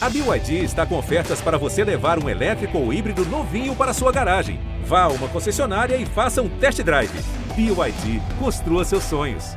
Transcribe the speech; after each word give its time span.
A 0.00 0.08
BYD 0.08 0.62
está 0.62 0.86
com 0.86 0.96
ofertas 0.96 1.40
para 1.40 1.58
você 1.58 1.82
levar 1.82 2.22
um 2.22 2.28
elétrico 2.28 2.78
ou 2.78 2.92
híbrido 2.92 3.24
novinho 3.24 3.74
para 3.74 3.92
sua 3.92 4.12
garagem. 4.12 4.60
Vá 4.84 5.02
a 5.02 5.08
uma 5.08 5.26
concessionária 5.26 5.96
e 5.96 6.06
faça 6.06 6.40
um 6.40 6.48
test 6.48 6.80
drive. 6.84 7.10
BYD, 7.56 8.22
construa 8.38 8.84
seus 8.84 9.02
sonhos. 9.02 9.56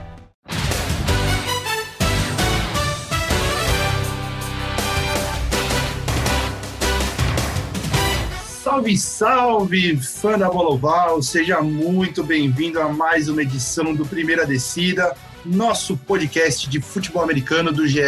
Salve, 8.63 8.97
salve, 8.97 9.97
fã 9.97 10.39
da 10.39 10.49
Bola 10.49 10.71
Oval! 10.71 11.21
Seja 11.21 11.62
muito 11.62 12.23
bem-vindo 12.23 12.81
a 12.81 12.89
mais 12.92 13.29
uma 13.29 13.44
edição 13.44 13.94
do 13.94 14.08
Primeira 14.08 14.47
Descida, 14.47 15.15
nosso 15.46 15.96
podcast 15.96 16.67
de 16.67 16.81
futebol 16.81 17.21
americano 17.21 17.71
do 17.71 17.88
GE. 17.88 18.02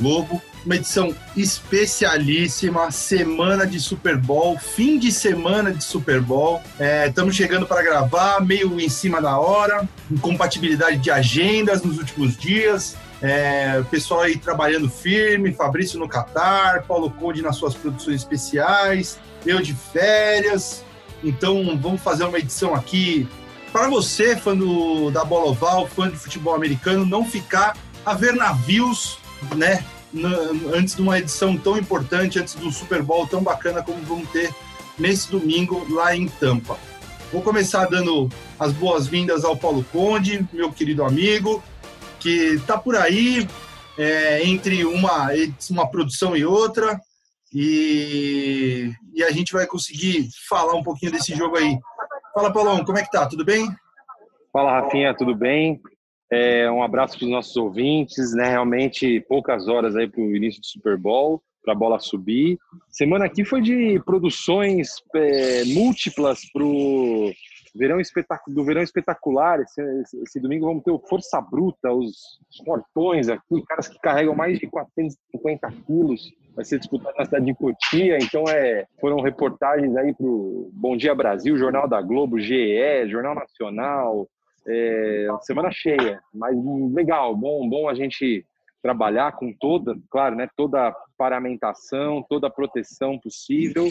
Globo. 0.00 0.40
Uma 0.64 0.76
edição 0.76 1.14
especialíssima, 1.34 2.90
semana 2.90 3.66
de 3.66 3.80
Super 3.80 4.18
Bowl, 4.18 4.58
fim 4.58 4.98
de 4.98 5.10
semana 5.10 5.72
de 5.72 5.82
Super 5.82 6.20
Bowl. 6.20 6.60
Estamos 7.06 7.34
é, 7.34 7.36
chegando 7.38 7.66
para 7.66 7.82
gravar, 7.82 8.44
meio 8.44 8.78
em 8.78 8.88
cima 8.88 9.22
da 9.22 9.38
hora, 9.38 9.88
incompatibilidade 10.10 10.98
de 10.98 11.10
agendas 11.10 11.82
nos 11.82 11.96
últimos 11.96 12.36
dias. 12.36 12.94
É, 13.22 13.78
o 13.80 13.84
pessoal 13.86 14.20
aí 14.20 14.36
trabalhando 14.36 14.88
firme, 14.90 15.52
Fabrício 15.52 15.98
no 15.98 16.06
Catar, 16.06 16.82
Paulo 16.82 17.10
Conde 17.10 17.40
nas 17.40 17.56
suas 17.56 17.74
produções 17.74 18.16
especiais, 18.16 19.18
eu 19.46 19.62
de 19.62 19.74
férias. 19.74 20.84
Então 21.24 21.78
vamos 21.80 22.02
fazer 22.02 22.24
uma 22.24 22.38
edição 22.38 22.74
aqui 22.74 23.26
para 23.72 23.88
você, 23.88 24.36
fã 24.36 24.54
do, 24.54 25.10
da 25.10 25.24
bola 25.24 25.50
oval, 25.50 25.86
fã 25.86 26.10
de 26.10 26.16
futebol 26.16 26.54
americano, 26.54 27.06
não 27.06 27.24
ficar 27.24 27.78
a 28.04 28.12
ver 28.12 28.34
navios, 28.34 29.18
né? 29.56 29.82
Antes 30.74 30.96
de 30.96 31.02
uma 31.02 31.18
edição 31.18 31.56
tão 31.56 31.76
importante, 31.76 32.38
antes 32.38 32.54
do 32.54 32.70
Super 32.70 33.02
Bowl 33.02 33.26
tão 33.26 33.42
bacana 33.42 33.82
como 33.82 34.00
vamos 34.02 34.28
ter 34.30 34.52
nesse 34.98 35.30
domingo 35.30 35.86
lá 35.92 36.14
em 36.14 36.28
Tampa. 36.28 36.78
Vou 37.32 37.42
começar 37.42 37.86
dando 37.86 38.28
as 38.58 38.72
boas-vindas 38.72 39.44
ao 39.44 39.56
Paulo 39.56 39.84
Conde, 39.92 40.46
meu 40.52 40.72
querido 40.72 41.04
amigo, 41.04 41.62
que 42.18 42.54
está 42.54 42.76
por 42.76 42.96
aí 42.96 43.46
é, 43.96 44.44
entre 44.44 44.84
uma, 44.84 45.28
uma 45.70 45.88
produção 45.88 46.36
e 46.36 46.44
outra, 46.44 47.00
e, 47.52 48.92
e 49.14 49.22
a 49.22 49.30
gente 49.30 49.52
vai 49.52 49.66
conseguir 49.66 50.28
falar 50.48 50.74
um 50.74 50.82
pouquinho 50.82 51.12
desse 51.12 51.34
jogo 51.34 51.56
aí. 51.56 51.78
Fala, 52.34 52.52
Paulão, 52.52 52.84
como 52.84 52.98
é 52.98 53.02
que 53.02 53.10
tá? 53.10 53.26
Tudo 53.26 53.44
bem? 53.44 53.68
Fala, 54.52 54.80
Rafinha, 54.80 55.14
tudo 55.16 55.34
bem? 55.34 55.80
É, 56.32 56.70
um 56.70 56.82
abraço 56.82 57.18
para 57.18 57.24
os 57.24 57.30
nossos 57.30 57.56
ouvintes, 57.56 58.32
né? 58.34 58.50
Realmente 58.50 59.20
poucas 59.28 59.66
horas 59.66 59.96
aí 59.96 60.08
para 60.08 60.20
o 60.20 60.36
início 60.36 60.60
do 60.60 60.66
Super 60.66 60.96
Bowl, 60.96 61.42
para 61.64 61.74
a 61.74 61.76
bola 61.76 61.98
subir. 61.98 62.56
Semana 62.88 63.24
aqui 63.24 63.44
foi 63.44 63.60
de 63.60 64.00
produções 64.04 64.90
é, 65.14 65.64
múltiplas 65.64 66.40
para 66.52 66.64
o 66.64 67.32
verão 67.74 67.98
do 68.48 68.64
verão 68.64 68.82
espetacular. 68.82 69.60
Esse, 69.60 69.82
esse, 70.22 70.40
domingo 70.40 70.66
vamos 70.66 70.84
ter 70.84 70.92
o 70.92 71.00
Força 71.00 71.40
Bruta, 71.40 71.92
os, 71.92 72.16
os 72.48 72.64
portões 72.64 73.28
aqui, 73.28 73.62
caras 73.66 73.88
que 73.88 73.98
carregam 73.98 74.34
mais 74.34 74.58
de 74.58 74.68
450 74.68 75.68
quilos 75.86 76.30
vai 76.54 76.64
ser 76.64 76.78
disputado 76.78 77.16
na 77.16 77.24
cidade 77.24 77.46
de 77.46 77.54
Cotia, 77.54 78.18
então 78.18 78.44
é, 78.48 78.84
foram 79.00 79.20
reportagens 79.20 79.96
aí 79.96 80.14
para 80.14 80.26
o 80.26 80.68
Bom 80.72 80.96
Dia 80.96 81.14
Brasil, 81.14 81.56
Jornal 81.56 81.88
da 81.88 82.02
Globo, 82.02 82.40
GE, 82.40 83.08
Jornal 83.08 83.34
Nacional, 83.34 84.28
é, 84.66 85.28
semana 85.42 85.70
cheia, 85.70 86.22
mas 86.32 86.56
legal, 86.92 87.34
bom, 87.34 87.68
bom 87.68 87.88
a 87.88 87.94
gente 87.94 88.44
trabalhar 88.82 89.32
com 89.32 89.52
toda, 89.52 89.96
claro, 90.10 90.36
né, 90.36 90.48
toda 90.56 90.88
a 90.88 90.96
paramentação, 91.16 92.24
toda 92.28 92.46
a 92.46 92.50
proteção 92.50 93.18
possível, 93.18 93.88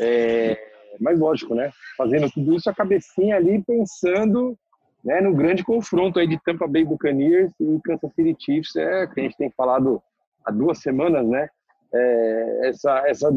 é, 0.00 0.58
mas 1.00 1.18
lógico, 1.18 1.54
né, 1.54 1.70
fazendo 1.96 2.30
tudo 2.30 2.54
isso 2.54 2.68
a 2.68 2.74
cabecinha 2.74 3.36
ali 3.36 3.62
pensando 3.62 4.56
né, 5.04 5.20
no 5.20 5.34
grande 5.34 5.64
confronto 5.64 6.18
aí 6.18 6.26
de 6.26 6.40
Tampa 6.42 6.66
Bay 6.66 6.84
Buccaneers 6.84 7.52
e 7.60 7.80
Kansas 7.84 8.12
City 8.14 8.36
Chiefs, 8.38 8.76
é 8.76 9.06
que 9.06 9.20
a 9.20 9.22
gente 9.22 9.36
tem 9.36 9.50
falado 9.50 10.02
há 10.44 10.50
duas 10.50 10.78
semanas, 10.78 11.26
né, 11.26 11.48
é, 11.92 12.68
essa, 12.68 13.08
essa, 13.08 13.30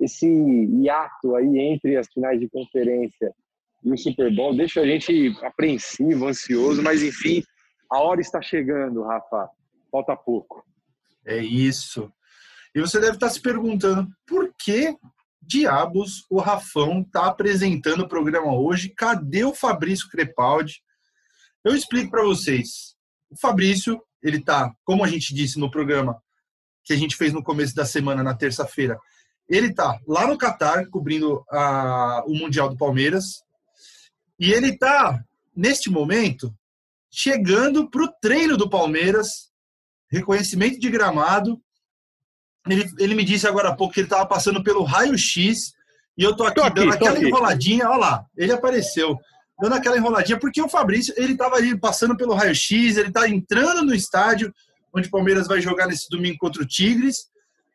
esse 0.00 0.26
hiato 0.26 1.34
aí 1.34 1.58
entre 1.58 1.96
as 1.96 2.06
finais 2.12 2.38
de 2.38 2.48
conferência 2.48 3.34
e 3.84 3.92
o 3.92 3.98
Super 3.98 4.34
Bowl 4.34 4.56
deixa 4.56 4.80
a 4.80 4.86
gente 4.86 5.36
apreensivo, 5.42 6.26
ansioso, 6.26 6.82
mas 6.82 7.02
enfim, 7.02 7.42
a 7.90 7.98
hora 7.98 8.20
está 8.20 8.40
chegando, 8.40 9.02
Rafa. 9.02 9.48
Falta 9.90 10.16
pouco. 10.16 10.64
É 11.26 11.38
isso. 11.38 12.10
E 12.74 12.80
você 12.80 12.98
deve 12.98 13.14
estar 13.14 13.28
se 13.28 13.40
perguntando 13.40 14.08
por 14.26 14.52
que 14.58 14.96
diabos 15.40 16.24
o 16.30 16.40
Rafão 16.40 17.02
está 17.02 17.26
apresentando 17.26 18.00
o 18.00 18.08
programa 18.08 18.58
hoje? 18.58 18.88
Cadê 18.88 19.44
o 19.44 19.54
Fabrício 19.54 20.08
Crepaldi? 20.08 20.82
Eu 21.64 21.74
explico 21.74 22.10
para 22.10 22.24
vocês. 22.24 22.96
O 23.30 23.38
Fabrício, 23.38 24.02
ele 24.22 24.38
está, 24.38 24.74
como 24.84 25.04
a 25.04 25.08
gente 25.08 25.34
disse 25.34 25.58
no 25.58 25.70
programa 25.70 26.20
que 26.84 26.92
a 26.92 26.96
gente 26.96 27.16
fez 27.16 27.32
no 27.32 27.42
começo 27.42 27.74
da 27.74 27.84
semana, 27.84 28.22
na 28.22 28.34
terça-feira, 28.34 28.98
ele 29.48 29.68
está 29.68 29.98
lá 30.06 30.26
no 30.26 30.36
Catar, 30.36 30.86
cobrindo 30.88 31.44
a, 31.50 32.22
o 32.26 32.34
Mundial 32.34 32.68
do 32.68 32.76
Palmeiras. 32.76 33.42
E 34.38 34.52
ele 34.52 34.70
está, 34.70 35.22
neste 35.54 35.90
momento, 35.90 36.54
chegando 37.10 37.88
para 37.88 38.04
o 38.04 38.12
treino 38.20 38.56
do 38.56 38.68
Palmeiras, 38.68 39.50
reconhecimento 40.10 40.78
de 40.78 40.90
gramado. 40.90 41.60
Ele, 42.68 42.90
ele 42.98 43.14
me 43.14 43.24
disse 43.24 43.46
agora 43.46 43.68
há 43.68 43.76
pouco 43.76 43.94
que 43.94 44.00
ele 44.00 44.06
estava 44.06 44.26
passando 44.26 44.62
pelo 44.62 44.82
raio-x. 44.82 45.72
E 46.16 46.22
eu 46.22 46.34
tô 46.34 46.44
aqui, 46.44 46.56
tô 46.56 46.62
aqui 46.62 46.80
dando 46.80 46.92
aquela 46.92 47.16
aqui. 47.16 47.26
enroladinha. 47.26 47.88
Olha 47.88 47.98
lá, 47.98 48.26
ele 48.36 48.52
apareceu. 48.52 49.18
Dando 49.60 49.74
aquela 49.74 49.96
enroladinha, 49.96 50.38
porque 50.38 50.60
o 50.60 50.68
Fabrício, 50.68 51.14
ele 51.16 51.32
estava 51.32 51.56
ali 51.56 51.78
passando 51.78 52.16
pelo 52.16 52.34
raio-x, 52.34 52.96
ele 52.96 53.08
está 53.08 53.28
entrando 53.28 53.84
no 53.84 53.94
estádio 53.94 54.52
onde 54.94 55.08
o 55.08 55.10
Palmeiras 55.10 55.48
vai 55.48 55.60
jogar 55.60 55.88
nesse 55.88 56.08
domingo 56.08 56.38
contra 56.38 56.62
o 56.62 56.66
Tigres, 56.66 57.26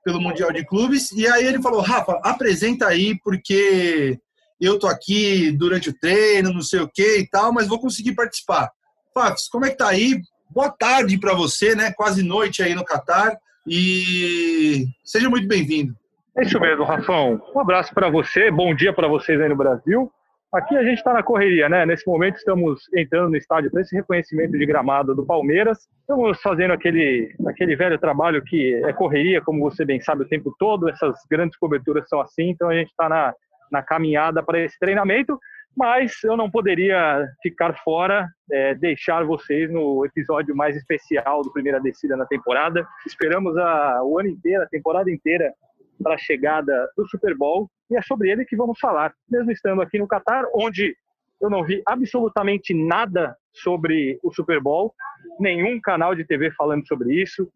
pelo 0.03 0.21
Mundial 0.21 0.51
de 0.51 0.65
Clubes. 0.65 1.11
E 1.11 1.27
aí 1.27 1.45
ele 1.45 1.61
falou: 1.61 1.81
Rafa, 1.81 2.19
apresenta 2.23 2.87
aí, 2.87 3.19
porque 3.21 4.17
eu 4.65 4.77
tô 4.77 4.87
aqui 4.87 5.51
durante 5.51 5.89
o 5.89 5.99
treino, 5.99 6.53
não 6.53 6.61
sei 6.61 6.81
o 6.81 6.89
que 6.89 7.19
e 7.19 7.27
tal, 7.29 7.53
mas 7.53 7.67
vou 7.67 7.79
conseguir 7.79 8.13
participar. 8.13 8.69
Fafs, 9.13 9.47
como 9.47 9.65
é 9.65 9.69
que 9.69 9.77
tá 9.77 9.87
aí? 9.87 10.21
Boa 10.49 10.69
tarde 10.69 11.17
para 11.19 11.33
você, 11.33 11.75
né? 11.75 11.91
Quase 11.95 12.23
noite 12.23 12.61
aí 12.61 12.73
no 12.73 12.83
Catar. 12.83 13.37
E 13.67 14.85
seja 15.03 15.29
muito 15.29 15.47
bem-vindo. 15.47 15.95
É 16.37 16.43
isso 16.43 16.59
mesmo, 16.59 16.83
Rafão. 16.83 17.41
Um 17.53 17.59
abraço 17.59 17.93
para 17.93 18.09
você, 18.09 18.49
bom 18.49 18.73
dia 18.73 18.93
para 18.93 19.07
vocês 19.07 19.39
aí 19.39 19.49
no 19.49 19.55
Brasil. 19.55 20.11
Aqui 20.51 20.75
a 20.75 20.83
gente 20.83 20.97
está 20.97 21.13
na 21.13 21.21
correria, 21.21 21.69
né? 21.69 21.85
Nesse 21.85 22.07
momento 22.07 22.37
estamos 22.37 22.81
entrando 22.95 23.29
no 23.29 23.37
estádio 23.37 23.69
para 23.69 23.81
esse 23.81 23.95
reconhecimento 23.95 24.57
de 24.57 24.65
gramado 24.65 25.13
do 25.13 25.23
Palmeiras. 25.23 25.87
Estamos 25.99 26.41
fazendo 26.41 26.71
aquele, 26.71 27.31
aquele 27.45 27.75
velho 27.75 27.99
trabalho 27.99 28.43
que 28.43 28.73
é 28.83 28.91
correria, 28.91 29.41
como 29.41 29.61
você 29.61 29.85
bem 29.85 30.01
sabe, 30.01 30.23
o 30.23 30.27
tempo 30.27 30.55
todo. 30.57 30.89
Essas 30.89 31.15
grandes 31.29 31.55
coberturas 31.55 32.09
são 32.09 32.19
assim, 32.19 32.49
então 32.49 32.67
a 32.67 32.73
gente 32.73 32.89
está 32.89 33.07
na, 33.07 33.31
na 33.71 33.81
caminhada 33.81 34.43
para 34.43 34.59
esse 34.59 34.77
treinamento. 34.79 35.39
Mas 35.77 36.23
eu 36.23 36.35
não 36.35 36.49
poderia 36.49 37.27
ficar 37.41 37.73
fora, 37.83 38.27
é, 38.51 38.73
deixar 38.75 39.23
vocês 39.23 39.71
no 39.71 40.03
episódio 40.05 40.55
mais 40.55 40.75
especial 40.75 41.41
do 41.41 41.53
Primeira 41.53 41.79
Descida 41.79 42.17
na 42.17 42.25
temporada. 42.25 42.85
Esperamos 43.05 43.55
a, 43.55 44.03
o 44.03 44.19
ano 44.19 44.29
inteiro, 44.29 44.63
a 44.63 44.67
temporada 44.67 45.11
inteira, 45.11 45.53
para 46.01 46.15
a 46.15 46.17
chegada 46.17 46.89
do 46.97 47.07
Super 47.07 47.35
Bowl 47.35 47.69
e 47.89 47.97
é 47.97 48.01
sobre 48.01 48.29
ele 48.29 48.45
que 48.45 48.55
vamos 48.55 48.79
falar, 48.79 49.13
mesmo 49.29 49.51
estando 49.51 49.81
aqui 49.81 49.97
no 49.97 50.07
Catar, 50.07 50.45
onde 50.53 50.95
eu 51.41 51.49
não 51.49 51.63
vi 51.63 51.81
absolutamente 51.87 52.73
nada 52.73 53.35
sobre 53.51 54.19
o 54.23 54.31
Super 54.31 54.61
Bowl, 54.61 54.93
nenhum 55.39 55.79
canal 55.81 56.13
de 56.13 56.25
TV 56.25 56.51
falando 56.51 56.87
sobre 56.87 57.13
isso, 57.13 57.51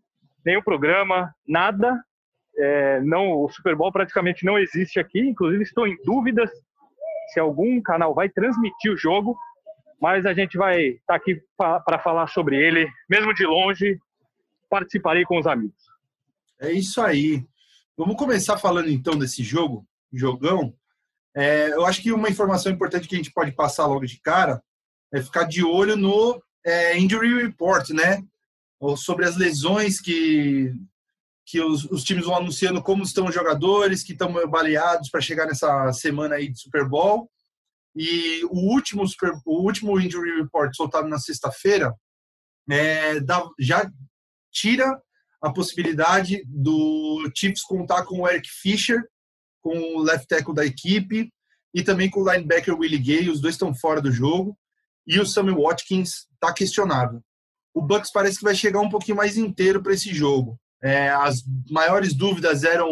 nenhum 0.45 0.61
programa, 0.61 1.33
nada. 1.47 2.01
É, 2.57 3.01
não, 3.01 3.31
o 3.43 3.49
Super 3.49 3.75
Bowl 3.75 3.91
praticamente 3.91 4.45
não 4.45 4.57
existe 4.57 4.99
aqui, 4.99 5.19
inclusive 5.19 5.63
estou 5.63 5.87
em 5.87 5.97
dúvidas 6.03 6.49
se 7.33 7.39
algum 7.39 7.81
canal 7.81 8.13
vai 8.13 8.29
transmitir 8.29 8.91
o 8.91 8.97
jogo, 8.97 9.37
mas 9.99 10.25
a 10.25 10.33
gente 10.33 10.57
vai 10.57 10.81
estar 10.81 11.01
tá 11.07 11.15
aqui 11.15 11.41
para 11.57 11.99
falar 11.99 12.27
sobre 12.27 12.57
ele, 12.57 12.87
mesmo 13.09 13.33
de 13.33 13.45
longe, 13.45 13.97
participarei 14.69 15.23
com 15.23 15.39
os 15.39 15.47
amigos. 15.47 15.81
É 16.59 16.71
isso 16.71 17.01
aí. 17.01 17.43
Vamos 17.97 18.15
começar 18.15 18.57
falando 18.57 18.89
então 18.89 19.17
desse 19.17 19.43
jogo, 19.43 19.85
jogão. 20.11 20.73
É, 21.35 21.69
eu 21.69 21.85
acho 21.85 22.01
que 22.01 22.11
uma 22.11 22.29
informação 22.29 22.71
importante 22.71 23.07
que 23.07 23.15
a 23.15 23.17
gente 23.17 23.31
pode 23.31 23.51
passar 23.51 23.87
logo 23.87 24.05
de 24.05 24.19
cara 24.19 24.61
é 25.11 25.21
ficar 25.21 25.43
de 25.43 25.63
olho 25.63 25.95
no 25.95 26.41
é, 26.65 26.97
injury 26.97 27.43
report, 27.43 27.89
né? 27.89 28.23
Ou 28.79 28.97
sobre 28.97 29.25
as 29.25 29.37
lesões 29.37 29.99
que, 30.01 30.73
que 31.45 31.61
os, 31.61 31.85
os, 31.85 32.03
times 32.03 32.25
vão 32.25 32.37
anunciando 32.37 32.81
como 32.81 33.03
estão 33.03 33.25
os 33.25 33.35
jogadores 33.35 34.03
que 34.03 34.13
estão 34.13 34.31
baleados 34.49 35.09
para 35.09 35.21
chegar 35.21 35.45
nessa 35.45 35.91
semana 35.91 36.35
aí 36.35 36.49
de 36.49 36.59
Super 36.59 36.87
Bowl. 36.87 37.29
E 37.95 38.43
o 38.45 38.73
último, 38.73 39.07
super, 39.07 39.33
o 39.45 39.61
último 39.61 39.99
injury 39.99 40.41
report 40.41 40.73
soltado 40.75 41.07
na 41.07 41.19
sexta-feira 41.19 41.93
é, 42.71 43.15
já 43.59 43.89
tira 44.51 44.99
a 45.41 45.51
possibilidade 45.51 46.43
do 46.47 47.29
Chiefs 47.35 47.63
contar 47.63 48.05
com 48.05 48.21
o 48.21 48.27
Eric 48.27 48.47
Fisher, 48.49 49.03
com 49.61 49.77
o 49.95 50.01
left 50.01 50.27
tackle 50.27 50.55
da 50.55 50.65
equipe, 50.65 51.31
e 51.73 51.83
também 51.83 52.09
com 52.09 52.21
o 52.21 52.31
linebacker 52.31 52.77
Willie 52.77 52.99
Gay, 52.99 53.29
os 53.29 53.41
dois 53.41 53.55
estão 53.55 53.73
fora 53.75 54.01
do 54.01 54.11
jogo, 54.11 54.57
e 55.05 55.19
o 55.19 55.25
Sammy 55.25 55.51
Watkins 55.51 56.27
está 56.33 56.53
questionável. 56.53 57.21
O 57.73 57.81
Bucks 57.81 58.11
parece 58.11 58.37
que 58.37 58.43
vai 58.43 58.55
chegar 58.55 58.79
um 58.79 58.89
pouquinho 58.89 59.17
mais 59.17 59.37
inteiro 59.37 59.81
para 59.81 59.93
esse 59.93 60.13
jogo. 60.13 60.57
É, 60.83 61.09
as 61.09 61.43
maiores 61.69 62.13
dúvidas 62.13 62.65
eram 62.65 62.91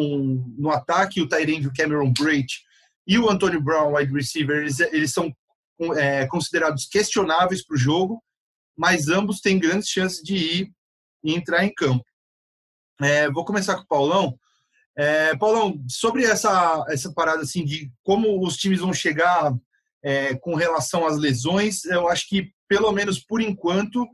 no 0.57 0.71
ataque, 0.71 1.21
o 1.21 1.27
Tyrande, 1.27 1.67
o 1.67 1.73
Cameron 1.75 2.13
Brate 2.13 2.63
e 3.05 3.19
o 3.19 3.29
Antonio 3.29 3.61
Brown, 3.61 3.95
wide 3.95 4.13
receiver, 4.13 4.59
eles, 4.61 4.79
eles 4.79 5.11
são 5.11 5.35
é, 5.97 6.25
considerados 6.27 6.85
questionáveis 6.85 7.65
para 7.65 7.75
o 7.75 7.77
jogo, 7.77 8.23
mas 8.77 9.09
ambos 9.09 9.41
têm 9.41 9.59
grandes 9.59 9.89
chances 9.89 10.23
de 10.23 10.35
ir 10.35 10.71
e 11.23 11.33
entrar 11.33 11.65
em 11.65 11.73
campo. 11.73 12.05
É, 13.01 13.29
vou 13.29 13.43
começar 13.43 13.75
com 13.75 13.81
o 13.81 13.87
Paulão. 13.87 14.39
É, 14.95 15.35
Paulão, 15.35 15.83
sobre 15.89 16.23
essa, 16.23 16.85
essa 16.87 17.11
parada 17.13 17.41
assim 17.41 17.65
de 17.65 17.91
como 18.03 18.45
os 18.45 18.55
times 18.55 18.79
vão 18.79 18.93
chegar 18.93 19.53
é, 20.03 20.35
com 20.35 20.55
relação 20.55 21.05
às 21.05 21.17
lesões, 21.17 21.83
eu 21.85 22.07
acho 22.07 22.27
que, 22.29 22.53
pelo 22.67 22.91
menos 22.91 23.19
por 23.19 23.41
enquanto, 23.41 24.07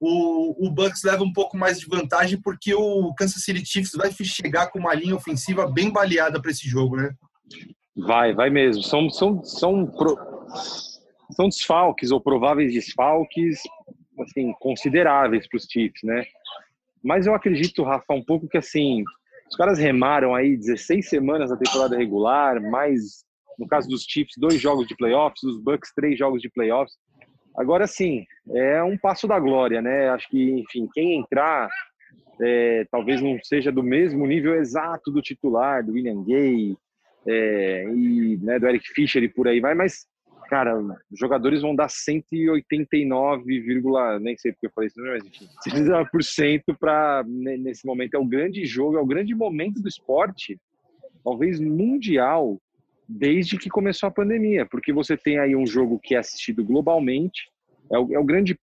o, 0.00 0.66
o 0.66 0.70
Bucks 0.70 1.02
leva 1.04 1.22
um 1.22 1.32
pouco 1.32 1.56
mais 1.56 1.80
de 1.80 1.86
vantagem 1.86 2.40
porque 2.40 2.74
o 2.74 3.14
Kansas 3.14 3.42
City 3.42 3.64
Chiefs 3.64 3.92
vai 3.92 4.12
chegar 4.12 4.70
com 4.70 4.78
uma 4.78 4.94
linha 4.94 5.16
ofensiva 5.16 5.70
bem 5.70 5.90
baleada 5.90 6.40
para 6.40 6.50
esse 6.50 6.68
jogo, 6.68 6.96
né? 6.96 7.14
Vai, 7.96 8.34
vai 8.34 8.50
mesmo. 8.50 8.82
São, 8.82 9.08
são, 9.08 9.42
são, 9.44 9.86
pro... 9.86 10.16
são 11.32 11.48
desfalques 11.48 12.10
ou 12.10 12.20
prováveis 12.20 12.72
desfalques 12.72 13.60
assim, 14.20 14.52
consideráveis 14.60 15.48
para 15.48 15.56
os 15.56 15.64
Chiefs, 15.64 16.02
né? 16.02 16.24
Mas 17.02 17.26
eu 17.26 17.34
acredito, 17.34 17.82
Rafa, 17.82 18.14
um 18.14 18.24
pouco 18.24 18.48
que 18.48 18.56
assim, 18.56 19.02
os 19.50 19.56
caras 19.56 19.78
remaram 19.78 20.34
aí 20.34 20.56
16 20.56 21.08
semanas 21.08 21.50
da 21.50 21.56
temporada 21.56 21.96
regular, 21.96 22.60
mais, 22.62 23.24
no 23.58 23.66
caso 23.66 23.88
dos 23.88 24.04
Chiefs, 24.04 24.34
dois 24.38 24.60
jogos 24.60 24.86
de 24.86 24.96
playoffs, 24.96 25.40
dos 25.42 25.62
Bucks, 25.62 25.92
três 25.94 26.18
jogos 26.18 26.40
de 26.40 26.48
playoffs. 26.50 26.96
Agora 27.56 27.86
sim, 27.86 28.24
é 28.52 28.82
um 28.82 28.98
passo 28.98 29.28
da 29.28 29.38
glória, 29.38 29.80
né? 29.80 30.08
Acho 30.08 30.28
que, 30.28 30.60
enfim, 30.60 30.88
quem 30.92 31.20
entrar 31.20 31.70
é, 32.40 32.86
talvez 32.90 33.20
não 33.20 33.38
seja 33.42 33.70
do 33.70 33.82
mesmo 33.82 34.26
nível 34.26 34.54
exato 34.54 35.10
do 35.10 35.22
titular, 35.22 35.84
do 35.84 35.92
William 35.92 36.22
Gay 36.24 36.76
é, 37.26 37.84
e 37.94 38.38
né, 38.42 38.58
do 38.58 38.66
Eric 38.66 38.86
Fischer 38.92 39.22
e 39.22 39.28
por 39.28 39.48
aí 39.48 39.60
vai, 39.60 39.74
mas 39.74 40.06
cara, 40.48 40.78
os 40.78 41.18
jogadores 41.18 41.62
vão 41.62 41.74
dar 41.74 41.88
189, 41.88 44.20
nem 44.20 44.36
sei 44.36 44.52
porque 44.52 44.66
eu 44.66 44.70
falei 44.74 44.88
isso, 44.88 45.00
mas 45.00 45.24
enfim, 45.24 45.48
100% 45.66 46.76
para 46.78 47.24
nesse 47.26 47.86
momento 47.86 48.14
é 48.14 48.18
o 48.18 48.26
grande 48.26 48.64
jogo, 48.66 48.96
é 48.96 49.00
o 49.00 49.06
grande 49.06 49.34
momento 49.34 49.80
do 49.80 49.88
esporte, 49.88 50.58
talvez 51.24 51.58
mundial, 51.58 52.60
desde 53.08 53.58
que 53.58 53.68
começou 53.68 54.08
a 54.08 54.12
pandemia, 54.12 54.66
porque 54.66 54.92
você 54.92 55.16
tem 55.16 55.38
aí 55.38 55.54
um 55.54 55.66
jogo 55.66 55.98
que 55.98 56.14
é 56.14 56.18
assistido 56.18 56.64
globalmente, 56.64 57.50
é 57.90 57.98
o, 57.98 58.14
é 58.14 58.18
o 58.18 58.24
grande 58.24 58.58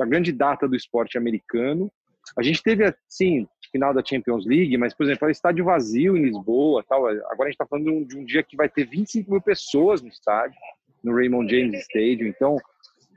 a 0.00 0.04
grande 0.04 0.30
data 0.30 0.68
do 0.68 0.76
esporte 0.76 1.18
americano. 1.18 1.90
A 2.38 2.42
gente 2.42 2.62
teve 2.62 2.84
assim 2.84 3.46
final 3.72 3.94
da 3.94 4.04
Champions 4.04 4.46
League, 4.46 4.76
mas 4.76 4.94
por 4.94 5.04
exemplo, 5.04 5.26
é 5.26 5.32
estádio 5.32 5.64
vazio 5.64 6.16
em 6.16 6.26
Lisboa, 6.26 6.84
tal. 6.86 7.06
Agora 7.06 7.44
a 7.44 7.44
gente 7.46 7.54
está 7.54 7.66
falando 7.66 7.86
de 7.86 7.90
um, 7.90 8.04
de 8.04 8.18
um 8.18 8.24
dia 8.24 8.42
que 8.42 8.56
vai 8.56 8.68
ter 8.68 8.84
25 8.84 9.30
mil 9.30 9.40
pessoas 9.40 10.02
no 10.02 10.08
estádio 10.08 10.58
no 11.02 11.14
Raymond 11.14 11.50
James 11.50 11.80
Stadium. 11.80 12.28
Então, 12.28 12.56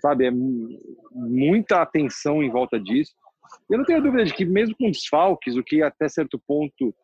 sabe, 0.02 0.26
é 0.26 0.32
muita 1.12 1.82
atenção 1.82 2.42
em 2.42 2.50
volta 2.50 2.80
disso. 2.80 3.14
Eu 3.70 3.78
não 3.78 3.86
tenho 3.86 4.02
dúvida 4.02 4.24
de 4.24 4.34
que, 4.34 4.46
mesmo 4.46 4.76
com 4.76 4.90
desfalques, 4.90 5.56
o 5.56 5.64
que 5.64 5.84
até 5.84 6.10
certo 6.10 6.40
ponto 6.48 6.96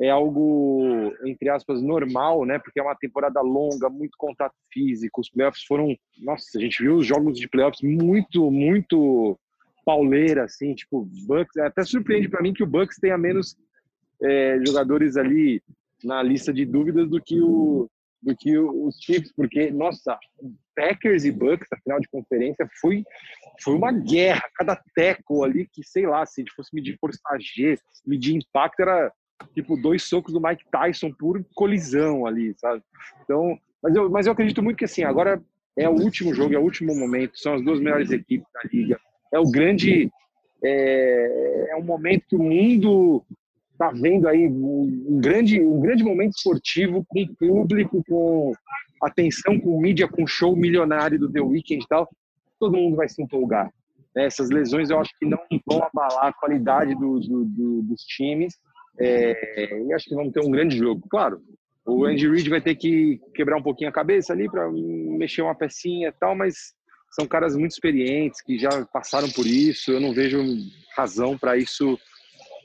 é 0.00 0.08
algo, 0.08 1.12
entre 1.26 1.50
aspas, 1.50 1.82
normal, 1.82 2.46
né? 2.46 2.58
Porque 2.58 2.80
é 2.80 2.82
uma 2.82 2.96
temporada 2.96 3.40
longa, 3.42 3.90
muito 3.90 4.16
contato 4.16 4.54
físico. 4.72 5.20
Os 5.20 5.28
playoffs 5.28 5.62
foram. 5.64 5.94
Nossa, 6.18 6.56
a 6.56 6.60
gente 6.60 6.82
viu 6.82 6.96
os 6.96 7.06
jogos 7.06 7.38
de 7.38 7.46
playoffs 7.46 7.82
muito, 7.82 8.50
muito 8.50 9.38
pauleira, 9.84 10.44
assim. 10.44 10.74
Tipo, 10.74 11.06
Bucks. 11.26 11.56
É 11.56 11.66
até 11.66 11.84
surpreende 11.84 12.30
para 12.30 12.42
mim 12.42 12.54
que 12.54 12.62
o 12.62 12.66
Bucks 12.66 12.98
tenha 12.98 13.18
menos 13.18 13.56
é, 14.22 14.58
jogadores 14.66 15.18
ali 15.18 15.62
na 16.02 16.22
lista 16.22 16.50
de 16.50 16.64
dúvidas 16.64 17.06
do 17.06 17.20
que 17.20 17.38
o, 17.42 17.86
do 18.22 18.34
que 18.34 18.56
os 18.58 18.96
Chiefs, 19.02 19.32
porque, 19.36 19.70
nossa, 19.70 20.18
Packers 20.74 21.24
e 21.26 21.30
Bucks, 21.30 21.68
na 21.70 21.78
final 21.78 22.00
de 22.00 22.08
conferência, 22.08 22.66
foi, 22.80 23.04
foi 23.62 23.74
uma 23.74 23.92
guerra. 23.92 24.42
Cada 24.54 24.80
teco 24.94 25.44
ali, 25.44 25.68
que 25.70 25.82
sei 25.84 26.06
lá, 26.06 26.24
se 26.24 26.40
a 26.40 26.44
fosse 26.56 26.74
medir 26.74 26.96
força 26.98 27.20
G, 27.38 27.78
medir 28.06 28.34
impacto, 28.34 28.80
era 28.80 29.12
tipo 29.54 29.76
dois 29.76 30.02
socos 30.02 30.32
do 30.32 30.40
Mike 30.40 30.64
Tyson 30.70 31.12
por 31.18 31.44
colisão 31.54 32.26
ali, 32.26 32.54
sabe? 32.58 32.82
Então, 33.22 33.58
mas 33.82 33.94
eu, 33.94 34.10
mas 34.10 34.26
eu 34.26 34.32
acredito 34.32 34.62
muito 34.62 34.76
que 34.76 34.84
assim, 34.84 35.04
agora 35.04 35.42
é 35.76 35.88
o 35.88 35.94
último 35.94 36.34
jogo, 36.34 36.54
é 36.54 36.58
o 36.58 36.62
último 36.62 36.94
momento, 36.94 37.38
são 37.38 37.54
as 37.54 37.64
duas 37.64 37.80
melhores 37.80 38.10
equipes 38.10 38.46
da 38.52 38.60
liga. 38.72 38.98
É 39.32 39.38
o 39.38 39.50
grande. 39.50 40.10
É, 40.62 41.68
é 41.70 41.76
um 41.76 41.82
momento 41.82 42.26
que 42.28 42.36
o 42.36 42.42
mundo 42.42 43.24
está 43.72 43.90
vendo 43.90 44.28
aí 44.28 44.46
um 44.46 45.18
grande, 45.20 45.58
um 45.60 45.80
grande 45.80 46.04
momento 46.04 46.36
esportivo 46.36 47.04
com 47.08 47.26
público, 47.34 48.04
com 48.06 48.52
atenção, 49.02 49.58
com 49.58 49.80
mídia, 49.80 50.06
com 50.06 50.26
show 50.26 50.54
milionário 50.54 51.18
do 51.18 51.32
The 51.32 51.40
Weeknd 51.40 51.82
e 51.82 51.88
tal, 51.88 52.06
todo 52.58 52.76
mundo 52.76 52.96
vai 52.96 53.08
se 53.08 53.22
empolgar. 53.22 53.72
Né? 54.14 54.26
Essas 54.26 54.50
lesões 54.50 54.90
eu 54.90 55.00
acho 55.00 55.10
que 55.18 55.24
não 55.24 55.38
vão 55.66 55.82
abalar 55.82 56.26
a 56.26 56.32
qualidade 56.32 56.94
do, 56.94 57.20
do, 57.20 57.44
do, 57.46 57.82
dos 57.82 58.02
times 58.02 58.54
é, 58.98 59.82
e 59.86 59.92
acho 59.92 60.06
que 60.06 60.14
vamos 60.14 60.32
ter 60.32 60.40
um 60.40 60.50
grande 60.50 60.76
jogo. 60.76 61.06
Claro, 61.08 61.40
o 61.86 62.04
Andy 62.04 62.28
Reid 62.28 62.48
vai 62.48 62.60
ter 62.60 62.74
que 62.74 63.20
quebrar 63.34 63.56
um 63.56 63.62
pouquinho 63.62 63.90
a 63.90 63.92
cabeça 63.92 64.32
ali 64.32 64.50
para 64.50 64.70
mexer 64.70 65.42
uma 65.42 65.54
pecinha 65.54 66.08
e 66.08 66.12
tal, 66.12 66.34
mas 66.34 66.74
são 67.12 67.26
caras 67.26 67.56
muito 67.56 67.72
experientes 67.72 68.40
que 68.42 68.58
já 68.58 68.84
passaram 68.86 69.28
por 69.30 69.46
isso. 69.46 69.90
Eu 69.90 70.00
não 70.00 70.12
vejo 70.12 70.38
razão 70.96 71.36
para 71.36 71.56
isso 71.56 71.98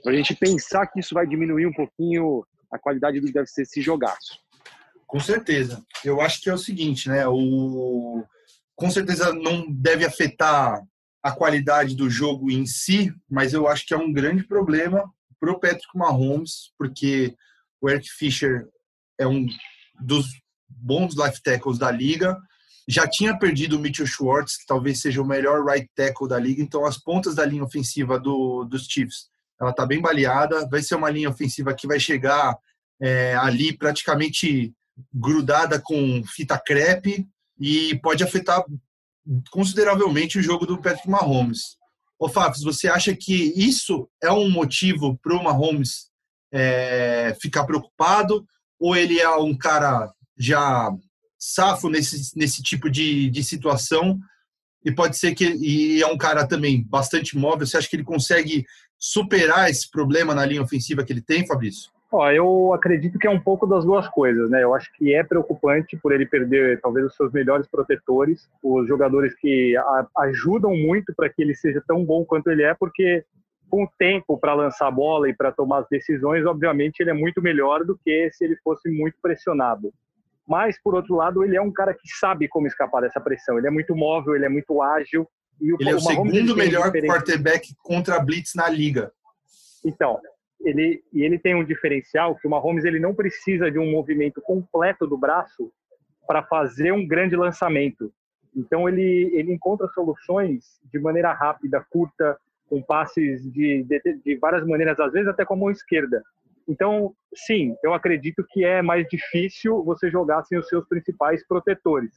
para 0.04 0.14
a 0.14 0.16
gente 0.16 0.36
pensar 0.36 0.86
que 0.88 1.00
isso 1.00 1.16
vai 1.16 1.26
diminuir 1.26 1.66
um 1.66 1.74
pouquinho 1.74 2.46
a 2.72 2.78
qualidade 2.78 3.20
do 3.20 3.26
que 3.26 3.34
deve 3.34 3.48
ser 3.48 3.64
esse 3.64 3.82
jogaço. 3.82 4.40
Com 5.08 5.20
certeza. 5.20 5.84
Eu 6.04 6.22
acho 6.22 6.42
que 6.42 6.50
é 6.50 6.54
o 6.54 6.60
seguinte, 6.60 7.10
né? 7.10 7.28
O... 7.28 8.24
Com 8.76 8.92
certeza 8.92 9.34
não 9.34 9.66
deve 9.72 10.06
afetar 10.06 10.84
a 11.24 11.32
qualidade 11.32 11.96
do 11.96 12.08
jogo 12.08 12.52
em 12.52 12.68
si, 12.68 13.12
mas 13.28 13.54
eu 13.54 13.68
acho 13.68 13.86
que 13.88 13.94
é 13.96 13.98
um 13.98 14.14
grande 14.14 14.44
problema 14.44 15.12
para 15.46 15.54
o 15.54 15.60
Patrick 15.60 15.96
Mahomes, 15.96 16.72
porque 16.78 17.36
o 17.80 17.90
Eric 17.90 18.10
Fischer 18.10 18.68
é 19.20 19.28
um 19.28 19.46
dos 20.02 20.26
bons 20.68 21.16
left 21.16 21.42
tackles 21.44 21.78
da 21.78 21.92
liga. 21.92 22.38
Já 22.88 23.08
tinha 23.08 23.38
perdido 23.38 23.78
o 23.78 23.80
Mitchell 23.80 24.08
Schwartz, 24.08 24.58
que 24.58 24.66
talvez 24.66 25.02
seja 25.02 25.22
o 25.22 25.26
melhor 25.26 25.64
right 25.64 25.90
tackle 25.96 26.28
da 26.28 26.40
liga. 26.40 26.62
Então, 26.62 26.86
as 26.86 26.98
pontas 26.98 27.36
da 27.36 27.46
linha 27.46 27.64
ofensiva 27.64 28.20
do, 28.20 28.64
dos 28.66 28.88
Chiefs 28.88 29.30
ela 29.60 29.72
está 29.72 29.86
bem 29.86 30.02
baleada. 30.02 30.68
Vai 30.68 30.82
ser 30.82 30.96
uma 30.96 31.10
linha 31.10 31.30
ofensiva 31.30 31.74
que 31.74 31.88
vai 31.88 32.00
chegar 32.00 32.58
é, 33.00 33.36
ali 33.36 33.76
praticamente 33.76 34.74
grudada 35.14 35.80
com 35.80 36.24
fita 36.26 36.60
crepe 36.60 37.28
e 37.60 37.98
pode 38.00 38.24
afetar 38.24 38.64
consideravelmente 39.52 40.38
o 40.38 40.44
jogo 40.44 40.66
do 40.66 40.82
Patrick 40.82 41.10
Mahomes. 41.10 41.78
Ô 42.18 42.30
Fábio, 42.30 42.62
você 42.64 42.88
acha 42.88 43.16
que 43.16 43.54
isso 43.56 44.10
é 44.22 44.32
um 44.32 44.50
motivo 44.50 45.18
para 45.22 45.36
o 45.36 45.44
Mahomes 45.44 46.10
é, 46.52 47.36
ficar 47.42 47.66
preocupado? 47.66 48.46
Ou 48.80 48.96
ele 48.96 49.20
é 49.20 49.30
um 49.30 49.58
cara 49.58 50.12
já 50.38 50.92
safo 51.38 51.90
nesse, 51.90 52.38
nesse 52.38 52.64
tipo 52.64 52.90
de, 52.90 53.30
de 53.30 53.44
situação 53.44 54.20
e 54.84 54.92
pode 54.92 55.18
ser 55.18 55.34
que 55.34 55.46
e 55.46 56.02
é 56.02 56.08
um 56.08 56.18
cara 56.18 56.48
também 56.48 56.84
bastante 56.84 57.38
móvel. 57.38 57.66
Você 57.66 57.78
acha 57.78 57.90
que 57.90 57.96
ele 57.96 58.04
consegue 58.04 58.66
superar 58.98 59.70
esse 59.70 59.90
problema 59.90 60.34
na 60.34 60.46
linha 60.46 60.62
ofensiva 60.62 61.04
que 61.04 61.12
ele 61.12 61.22
tem, 61.22 61.46
Fabrício? 61.46 61.92
Ó, 62.16 62.32
eu 62.32 62.74
acredito 62.74 63.20
que 63.20 63.28
é 63.28 63.30
um 63.30 63.40
pouco 63.40 63.68
das 63.68 63.84
duas 63.84 64.08
coisas, 64.08 64.50
né? 64.50 64.64
Eu 64.64 64.74
acho 64.74 64.90
que 64.94 65.14
é 65.14 65.22
preocupante 65.22 65.98
por 65.98 66.14
ele 66.14 66.26
perder 66.26 66.80
talvez 66.80 67.06
os 67.06 67.14
seus 67.14 67.30
melhores 67.34 67.68
protetores, 67.68 68.50
os 68.64 68.88
jogadores 68.88 69.36
que 69.36 69.76
a, 69.76 70.08
ajudam 70.20 70.74
muito 70.74 71.14
para 71.14 71.28
que 71.28 71.42
ele 71.42 71.54
seja 71.54 71.84
tão 71.86 72.06
bom 72.06 72.24
quanto 72.24 72.50
ele 72.50 72.64
é, 72.64 72.74
porque 72.74 73.26
com 73.70 73.84
o 73.84 73.90
tempo 74.00 74.38
para 74.38 74.54
lançar 74.54 74.88
a 74.88 74.92
bola 74.92 75.30
e 75.30 75.36
para 75.36 75.52
tomar 75.52 75.80
as 75.80 75.90
decisões, 75.90 76.46
obviamente 76.46 77.02
ele 77.02 77.10
é 77.10 77.14
muito 77.14 77.42
melhor 77.42 77.84
do 77.84 77.98
que 77.98 78.30
se 78.32 78.46
ele 78.46 78.56
fosse 78.64 78.90
muito 78.90 79.18
pressionado. 79.22 79.94
Mas 80.48 80.82
por 80.82 80.96
outro 80.96 81.16
lado, 81.16 81.44
ele 81.44 81.58
é 81.58 81.62
um 81.62 81.72
cara 81.72 81.94
que 81.94 82.08
sabe 82.18 82.48
como 82.48 82.66
escapar 82.66 83.02
dessa 83.02 83.20
pressão. 83.20 83.58
Ele 83.58 83.68
é 83.68 83.72
muito 83.72 83.94
móvel, 83.94 84.36
ele 84.36 84.46
é 84.46 84.50
muito 84.50 84.82
ágil 84.82 85.28
e 85.60 85.74
o, 85.74 85.78
ele 85.82 85.90
é 85.90 85.96
o 85.96 86.00
segundo 86.00 86.56
melhor 86.56 86.94
quarterback 86.94 87.76
contra 87.84 88.20
blitz 88.22 88.56
na 88.56 88.70
liga. 88.70 89.12
Então, 89.84 90.22
ele 90.66 91.04
e 91.14 91.24
ele 91.24 91.40
tem 91.40 91.56
um 91.56 91.64
diferencial 91.64 92.36
que 92.36 92.48
o 92.48 92.50
Mahomes 92.50 92.84
ele 92.84 93.00
não 93.00 93.14
precisa 93.14 93.72
de 93.72 93.80
um 93.80 93.90
movimento 93.90 94.42
completo 94.42 95.08
do 95.08 95.18
braço 95.18 95.72
para 96.28 96.44
fazer 96.44 96.92
um 96.92 97.08
grande 97.08 97.36
lançamento. 97.36 98.12
Então 98.56 98.90
ele 98.90 99.32
ele 99.34 99.54
encontra 99.54 99.88
soluções 99.90 100.80
de 100.92 101.00
maneira 101.00 101.32
rápida, 101.34 101.86
curta, 101.90 102.38
com 102.68 102.82
passes 102.82 103.44
de, 103.52 103.84
de, 103.84 104.02
de 104.24 104.36
várias 104.38 104.66
maneiras, 104.66 105.00
às 105.00 105.14
vezes 105.14 105.28
até 105.28 105.46
com 105.46 105.54
a 105.54 105.58
mão 105.58 105.72
esquerda. 105.72 106.24
Então, 106.68 107.14
sim, 107.34 107.76
eu 107.84 107.94
acredito 107.94 108.44
que 108.50 108.66
é 108.66 108.82
mais 108.82 109.08
difícil 109.08 109.84
você 109.84 110.10
jogar 110.10 110.44
sem 110.46 110.58
os 110.58 110.68
seus 110.68 110.88
principais 110.88 111.46
protetores. 111.48 112.12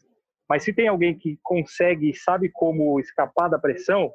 Mas 0.49 0.65
se 0.65 0.73
tem 0.73 0.89
alguém 0.89 1.17
que 1.17 1.39
consegue 1.43 2.11
e 2.11 2.17
sabe 2.17 2.49
como 2.51 2.99
escapar 2.99 3.49
da 3.49 3.59
pressão, 3.59 4.11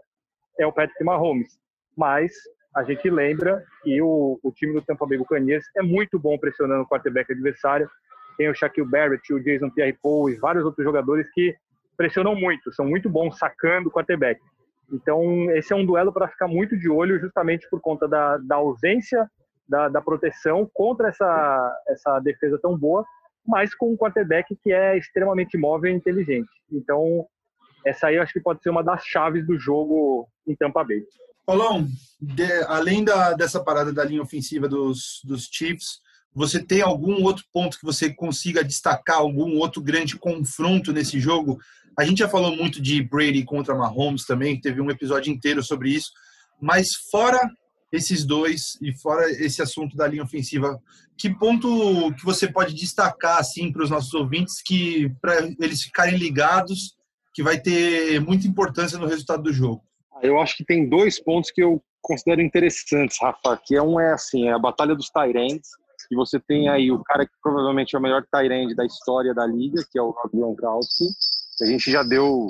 é 0.60 0.66
o 0.66 0.74
Patrick 0.74 1.04
Mahomes. 1.04 1.60
Mas 1.96 2.34
a 2.76 2.84
gente 2.84 3.10
lembra 3.10 3.64
que 3.84 4.02
o, 4.02 4.40
o 4.42 4.52
time 4.52 4.74
do 4.74 4.82
Tampa 4.82 5.06
Bay 5.06 5.18
Buccaneers 5.18 5.66
é 5.76 5.82
muito 5.82 6.18
bom 6.18 6.38
pressionando 6.38 6.84
o 6.84 6.88
quarterback 6.88 7.32
adversário. 7.32 7.90
Tem 8.38 8.50
o 8.50 8.56
Shaquille 8.56 8.90
Barrett, 8.90 9.32
o 9.32 9.40
Jason 9.40 9.70
Pierre-Paul 9.70 10.30
e 10.30 10.36
vários 10.36 10.66
outros 10.66 10.84
jogadores 10.84 11.30
que 11.34 11.56
pressionam 11.96 12.36
muito, 12.36 12.74
são 12.74 12.86
muito 12.86 13.10
bons 13.10 13.38
sacando 13.38 13.90
o 13.90 13.92
quarterback. 13.92 14.42
Então, 14.92 15.50
esse 15.52 15.72
é 15.72 15.76
um 15.76 15.86
duelo 15.86 16.12
para 16.12 16.28
ficar 16.28 16.48
muito 16.48 16.78
de 16.78 16.90
olho, 16.90 17.20
justamente 17.20 17.70
por 17.70 17.80
conta 17.80 18.08
da, 18.08 18.38
da 18.38 18.56
ausência 18.56 19.30
da, 19.68 19.88
da, 19.88 20.02
proteção 20.02 20.70
contra 20.74 21.10
essa, 21.10 21.84
essa 21.88 22.20
defesa 22.20 22.60
tão 22.62 22.78
boa, 22.78 23.06
mas 23.46 23.74
com 23.74 23.92
um 23.92 23.98
quarterback 23.98 24.56
que 24.62 24.74
é 24.74 24.98
extremamente 24.98 25.58
móvel 25.58 25.92
e 25.92 25.96
inteligente. 25.96 26.50
Então, 26.72 27.26
essa 27.86 28.08
aí 28.08 28.16
eu 28.16 28.24
acho 28.24 28.34
que 28.34 28.42
pode 28.42 28.62
ser 28.62 28.70
uma 28.70 28.84
das 28.84 29.06
chaves 29.06 29.46
do 29.46 29.58
jogo 29.58 30.28
em 30.48 30.56
Tampa 30.56 30.84
Bay. 30.84 31.04
Paulão, 31.46 31.88
de, 32.22 32.52
além 32.68 33.04
da, 33.04 33.34
dessa 33.34 33.64
parada 33.64 33.92
da 33.92 34.04
linha 34.04 34.22
ofensiva 34.22 34.68
dos, 34.68 35.20
dos 35.24 35.50
Chiefs, 35.52 36.02
você 36.34 36.64
tem 36.64 36.82
algum 36.82 37.22
outro 37.24 37.44
ponto 37.52 37.78
que 37.78 37.86
você 37.86 38.12
consiga 38.12 38.64
destacar, 38.64 39.18
algum 39.18 39.58
outro 39.58 39.82
grande 39.82 40.18
confronto 40.18 40.92
nesse 40.92 41.20
jogo? 41.20 41.60
A 41.98 42.04
gente 42.04 42.20
já 42.20 42.30
falou 42.30 42.56
muito 42.56 42.82
de 42.82 43.04
Brady 43.04 43.44
contra 43.44 43.76
Mahomes 43.76 44.26
também, 44.26 44.60
teve 44.60 44.82
um 44.82 44.90
episódio 44.90 45.32
inteiro 45.32 45.62
sobre 45.62 45.92
isso, 45.92 46.12
mas 46.60 46.96
fora 47.12 47.40
esses 47.92 48.26
dois 48.26 48.78
e 48.82 48.92
fora 48.92 49.30
esse 49.30 49.62
assunto 49.62 49.96
da 49.96 50.08
linha 50.08 50.24
ofensiva, 50.24 50.82
que 51.16 51.30
ponto 51.30 52.12
que 52.16 52.26
você 52.26 52.52
pode 52.52 52.74
destacar 52.74 53.38
assim 53.38 53.72
para 53.72 53.84
os 53.84 53.90
nossos 53.92 54.14
ouvintes 54.16 54.64
que 54.64 55.10
para 55.22 55.48
eles 55.60 55.84
ficarem 55.84 56.18
ligados 56.18 56.96
que 57.36 57.44
vai 57.44 57.60
ter 57.60 58.20
muita 58.20 58.48
importância 58.48 58.98
no 58.98 59.06
resultado 59.06 59.44
do 59.44 59.54
jogo? 59.54 59.84
Eu 60.22 60.40
acho 60.40 60.58
que 60.58 60.66
tem 60.66 60.88
dois 60.88 61.22
pontos 61.22 61.52
que 61.52 61.62
eu 61.62 61.82
considero 62.02 62.42
interessantes, 62.42 63.18
Rafa, 63.22 63.60
que 63.66 63.76
é 63.76 63.82
um 63.82 64.00
é 64.00 64.14
assim, 64.14 64.48
é 64.48 64.54
a 64.54 64.60
batalha 64.60 64.96
dos 64.96 65.10
Tyrants, 65.10 65.70
e 66.12 66.16
você 66.16 66.40
tem 66.40 66.68
aí 66.70 66.92
o 66.92 67.02
cara 67.04 67.26
que 67.26 67.34
provavelmente 67.42 67.96
é 67.96 68.00
o 68.00 68.02
melhor 68.02 68.26
Tyrant 68.32 68.76
da 68.76 68.86
história 68.86 69.34
da 69.34 69.48
liga, 69.48 69.84
que 69.92 69.98
é 69.98 70.02
o 70.02 70.12
Rob 70.12 70.32
Gronkowski. 70.34 71.06
A 71.62 71.66
gente 71.66 71.90
já 71.90 72.04
deu 72.04 72.48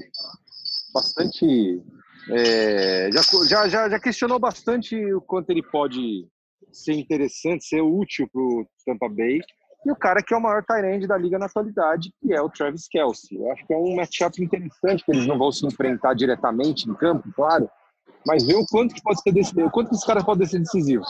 bastante 0.93 1.82
é, 2.29 3.10
já, 3.12 3.67
já, 3.67 3.89
já 3.89 4.00
questionou 4.00 4.39
bastante 4.39 4.96
o 5.13 5.22
quanto 5.22 5.50
ele 5.50 5.63
pode 5.63 6.25
ser 6.72 6.93
interessante, 6.93 7.65
ser 7.65 7.82
útil 7.82 8.27
para 8.32 8.41
o 8.41 8.67
Tampa 8.86 9.10
Bay. 9.10 9.39
E 9.85 9.91
o 9.91 9.95
cara 9.95 10.21
que 10.23 10.33
é 10.33 10.37
o 10.37 10.41
maior 10.41 10.63
Tyrande 10.63 11.07
da 11.07 11.17
liga 11.17 11.37
na 11.37 11.45
atualidade, 11.45 12.11
que 12.21 12.33
é 12.33 12.41
o 12.41 12.49
Travis 12.49 12.87
Kelsey. 12.87 13.37
Eu 13.37 13.51
acho 13.51 13.65
que 13.65 13.73
é 13.73 13.77
um 13.77 13.95
matchup 13.95 14.41
interessante, 14.41 15.03
que 15.03 15.11
eles 15.11 15.27
não 15.27 15.37
vão 15.37 15.51
se 15.51 15.65
enfrentar 15.65 16.13
diretamente 16.13 16.89
em 16.89 16.93
campo, 16.93 17.29
claro, 17.35 17.69
mas 18.25 18.45
ver 18.45 18.55
o 18.55 18.65
quanto 18.65 18.95
que 18.95 19.01
pode 19.01 19.21
ser 19.21 19.31
decisivo, 19.31 19.69
quanto 19.69 19.89
que 19.89 19.95
os 19.95 20.05
caras 20.05 20.23
podem 20.23 20.47
ser 20.47 20.59
decisivos. 20.59 21.07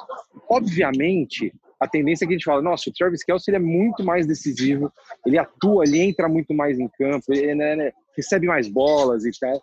Obviamente, 0.49 1.53
a 1.79 1.87
tendência 1.87 2.23
é 2.23 2.27
que 2.27 2.33
a 2.33 2.37
gente 2.37 2.45
fala, 2.45 2.61
nossa, 2.61 2.89
o 2.89 2.93
Travis 2.93 3.23
Kelsey 3.23 3.53
ele 3.53 3.63
é 3.63 3.67
muito 3.67 4.03
mais 4.03 4.25
decisivo, 4.25 4.91
ele 5.25 5.37
atua, 5.37 5.83
ele 5.83 6.01
entra 6.01 6.27
muito 6.29 6.53
mais 6.53 6.79
em 6.79 6.87
campo, 6.97 7.25
ele 7.29 7.53
né, 7.55 7.75
né, 7.75 7.91
recebe 8.15 8.47
mais 8.47 8.67
bolas 8.69 9.25
e 9.25 9.31
tal. 9.39 9.61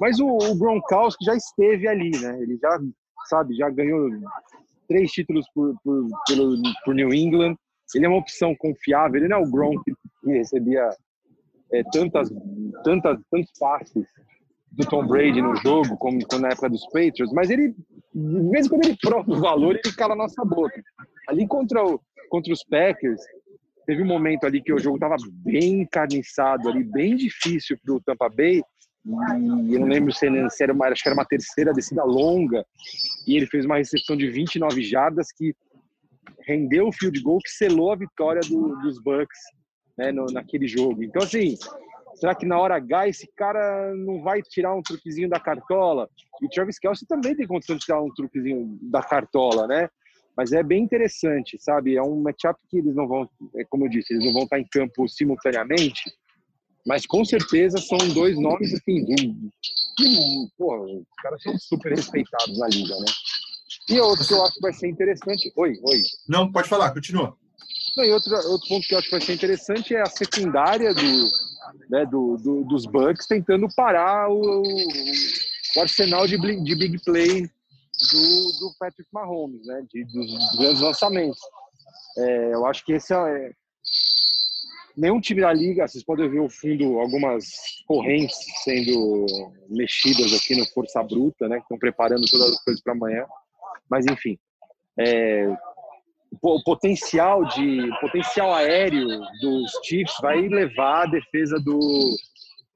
Mas 0.00 0.18
o, 0.18 0.26
o 0.26 0.54
Gronkowski 0.56 1.24
já 1.24 1.36
esteve 1.36 1.86
ali, 1.86 2.10
né? 2.20 2.38
Ele 2.42 2.58
já, 2.60 2.78
sabe, 3.28 3.54
já 3.54 3.70
ganhou 3.70 4.10
três 4.88 5.10
títulos 5.12 5.46
por, 5.54 5.74
por, 5.84 6.08
pelo, 6.26 6.56
por 6.84 6.94
New 6.94 7.14
England, 7.14 7.54
ele 7.94 8.06
é 8.06 8.08
uma 8.08 8.18
opção 8.18 8.54
confiável, 8.56 9.20
ele 9.20 9.28
não 9.28 9.38
é 9.38 9.40
o 9.40 9.50
Gronk 9.50 9.82
que 9.84 10.32
recebia 10.32 10.88
é, 11.72 11.82
tantas, 11.92 12.30
tantas, 12.84 13.18
tantos 13.30 13.52
passes 13.58 14.06
do 14.72 14.86
Tom 14.86 15.06
Brady 15.06 15.42
no 15.42 15.54
jogo, 15.56 15.96
como, 15.98 16.18
na 16.40 16.48
época 16.48 16.70
dos 16.70 16.84
Patriots, 16.86 17.32
mas 17.32 17.50
ele, 17.50 17.74
mesmo 18.14 18.70
quando 18.70 18.86
ele 18.86 18.96
prova 19.00 19.30
o 19.30 19.40
valor, 19.40 19.74
ele 19.76 19.94
cala 19.94 20.14
a 20.14 20.16
nossa 20.16 20.44
boca. 20.44 20.82
Ali 21.28 21.46
contra, 21.46 21.84
o, 21.84 22.00
contra 22.30 22.52
os 22.52 22.64
Packers, 22.64 23.20
teve 23.86 24.02
um 24.02 24.06
momento 24.06 24.44
ali 24.44 24.62
que 24.62 24.72
o 24.72 24.78
jogo 24.78 24.96
estava 24.96 25.16
bem 25.44 25.82
encarniçado 25.82 26.68
ali, 26.68 26.84
bem 26.84 27.16
difícil 27.16 27.78
para 27.84 27.94
o 27.94 28.00
Tampa 28.00 28.28
Bay, 28.28 28.62
e 29.04 29.74
eu 29.74 29.80
não 29.80 29.88
lembro 29.88 30.12
se 30.12 30.26
era 30.60 30.72
uma, 30.72 30.86
acho 30.86 31.02
que 31.02 31.08
era 31.08 31.16
uma 31.16 31.24
terceira 31.24 31.72
descida 31.72 32.04
longa, 32.04 32.64
e 33.26 33.36
ele 33.36 33.46
fez 33.46 33.64
uma 33.64 33.76
recepção 33.76 34.16
de 34.16 34.28
29 34.28 34.82
jardas 34.82 35.32
que 35.32 35.54
rendeu 36.46 36.88
o 36.88 36.92
field 36.92 37.20
goal 37.20 37.38
que 37.38 37.50
selou 37.50 37.92
a 37.92 37.96
vitória 37.96 38.40
do, 38.42 38.76
dos 38.80 39.00
Bucks 39.02 39.38
né, 39.96 40.12
no, 40.12 40.26
naquele 40.26 40.66
jogo. 40.66 41.02
Então, 41.02 41.22
assim, 41.22 41.56
será 42.14 42.34
que 42.34 42.46
na 42.46 42.58
hora 42.58 42.76
H 42.76 43.08
esse 43.08 43.28
cara 43.36 43.94
não 43.94 44.22
vai 44.22 44.42
tirar 44.42 44.74
um 44.74 44.82
truquezinho 44.82 45.28
da 45.28 45.40
cartola? 45.40 46.08
E 46.40 46.46
o 46.46 46.48
Travis 46.48 46.78
Kelsey 46.78 47.06
também 47.06 47.36
tem 47.36 47.46
condição 47.46 47.76
de 47.76 47.84
tirar 47.84 48.00
um 48.00 48.12
truquezinho 48.14 48.78
da 48.82 49.02
cartola, 49.02 49.66
né? 49.66 49.88
Mas 50.36 50.52
é 50.52 50.62
bem 50.62 50.82
interessante, 50.82 51.58
sabe? 51.60 51.96
É 51.96 52.02
um 52.02 52.20
matchup 52.22 52.58
que 52.68 52.78
eles 52.78 52.94
não 52.94 53.06
vão, 53.06 53.28
é 53.56 53.64
como 53.64 53.84
eu 53.84 53.90
disse, 53.90 54.14
eles 54.14 54.24
não 54.24 54.32
vão 54.32 54.44
estar 54.44 54.58
em 54.58 54.66
campo 54.66 55.06
simultaneamente, 55.06 56.10
mas 56.86 57.06
com 57.06 57.24
certeza 57.24 57.78
são 57.78 57.98
dois 58.14 58.38
nomes 58.40 58.72
assim, 58.72 59.04
de, 59.04 59.36
pô, 60.56 60.84
os 60.84 61.04
caras 61.22 61.42
são 61.42 61.56
super 61.58 61.92
respeitados 61.92 62.58
na 62.58 62.66
liga, 62.68 62.94
né? 62.96 63.06
E 63.88 64.00
outro 64.00 64.26
que 64.26 64.32
eu 64.32 64.44
acho 64.44 64.54
que 64.54 64.60
vai 64.60 64.72
ser 64.72 64.88
interessante. 64.88 65.52
Oi, 65.56 65.72
oi. 65.82 66.02
Não, 66.28 66.50
pode 66.50 66.68
falar, 66.68 66.92
continua. 66.92 67.36
e 67.96 68.10
outro, 68.10 68.34
outro 68.48 68.68
ponto 68.68 68.86
que 68.86 68.94
eu 68.94 68.98
acho 68.98 69.08
que 69.08 69.16
vai 69.16 69.20
ser 69.20 69.34
interessante 69.34 69.94
é 69.94 70.00
a 70.00 70.06
secundária 70.06 70.94
do, 70.94 71.30
né, 71.90 72.06
do, 72.06 72.36
do 72.36 72.64
dos 72.64 72.86
Bucks 72.86 73.26
tentando 73.26 73.66
parar 73.74 74.30
o, 74.30 74.62
o 74.62 75.80
arsenal 75.80 76.26
de, 76.26 76.38
de 76.38 76.76
big 76.76 76.98
play 77.04 77.42
do, 77.42 78.52
do 78.60 78.74
Patrick 78.78 79.08
Mahomes, 79.12 79.66
né, 79.66 79.84
de, 79.92 80.04
dos, 80.04 80.26
dos 80.26 80.56
grandes 80.58 80.80
lançamentos. 80.80 81.40
É, 82.18 82.54
eu 82.54 82.66
acho 82.66 82.84
que 82.84 82.92
esse 82.92 83.12
é, 83.12 83.50
nenhum 84.96 85.20
time 85.20 85.40
da 85.40 85.52
liga, 85.52 85.86
vocês 85.86 86.04
podem 86.04 86.28
ver 86.28 86.40
o 86.40 86.48
fundo, 86.48 86.98
algumas 86.98 87.44
correntes 87.86 88.36
sendo 88.62 89.26
mexidas 89.68 90.32
aqui 90.34 90.56
no 90.56 90.66
Força 90.66 91.02
Bruta, 91.02 91.48
né? 91.48 91.56
Que 91.56 91.62
estão 91.62 91.78
preparando 91.78 92.26
todas 92.30 92.52
as 92.52 92.64
coisas 92.64 92.82
para 92.82 92.92
amanhã. 92.92 93.24
Mas 93.92 94.06
enfim, 94.06 94.38
é, 94.98 95.54
o 96.40 96.62
potencial 96.64 97.44
de 97.44 97.90
potencial 98.00 98.54
aéreo 98.54 99.06
dos 99.42 99.70
Chiefs 99.84 100.14
vai 100.22 100.48
levar 100.48 101.02
a 101.02 101.10
defesa 101.10 101.60
do, 101.60 101.78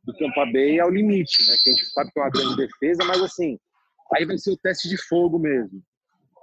do 0.04 0.12
Tampa 0.12 0.44
Bay 0.52 0.78
ao 0.78 0.90
limite, 0.90 1.38
né? 1.48 1.56
Que 1.64 1.70
a 1.70 1.72
gente 1.72 1.86
sabe 1.86 2.12
que 2.12 2.20
é 2.20 2.22
uma 2.22 2.30
grande 2.30 2.56
defesa, 2.56 3.02
mas 3.06 3.22
assim, 3.22 3.58
aí 4.14 4.26
vai 4.26 4.36
ser 4.36 4.50
o 4.50 4.58
teste 4.58 4.90
de 4.90 4.98
fogo 5.08 5.38
mesmo. 5.38 5.82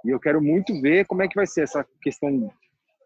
E 0.04 0.10
eu 0.10 0.18
quero 0.18 0.42
muito 0.42 0.80
ver 0.80 1.06
como 1.06 1.22
é 1.22 1.28
que 1.28 1.36
vai 1.36 1.46
ser 1.46 1.62
essa 1.62 1.86
questão 2.02 2.50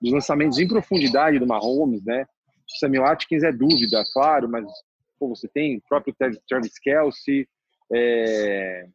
dos 0.01 0.11
lançamentos 0.11 0.59
em 0.59 0.67
profundidade 0.67 1.39
do 1.39 1.47
Mahomes, 1.47 2.03
né? 2.03 2.25
O 2.67 2.79
Samuel 2.79 3.05
Atkins 3.05 3.43
é 3.43 3.53
dúvida, 3.53 4.03
claro, 4.15 4.49
mas 4.49 4.65
pô, 5.21 5.29
você 5.29 5.47
tem 5.49 5.77
o 5.77 5.83
próprio 5.87 6.17
Travis 6.49 6.79
Kelsey, 6.79 7.47
é, 7.93 8.89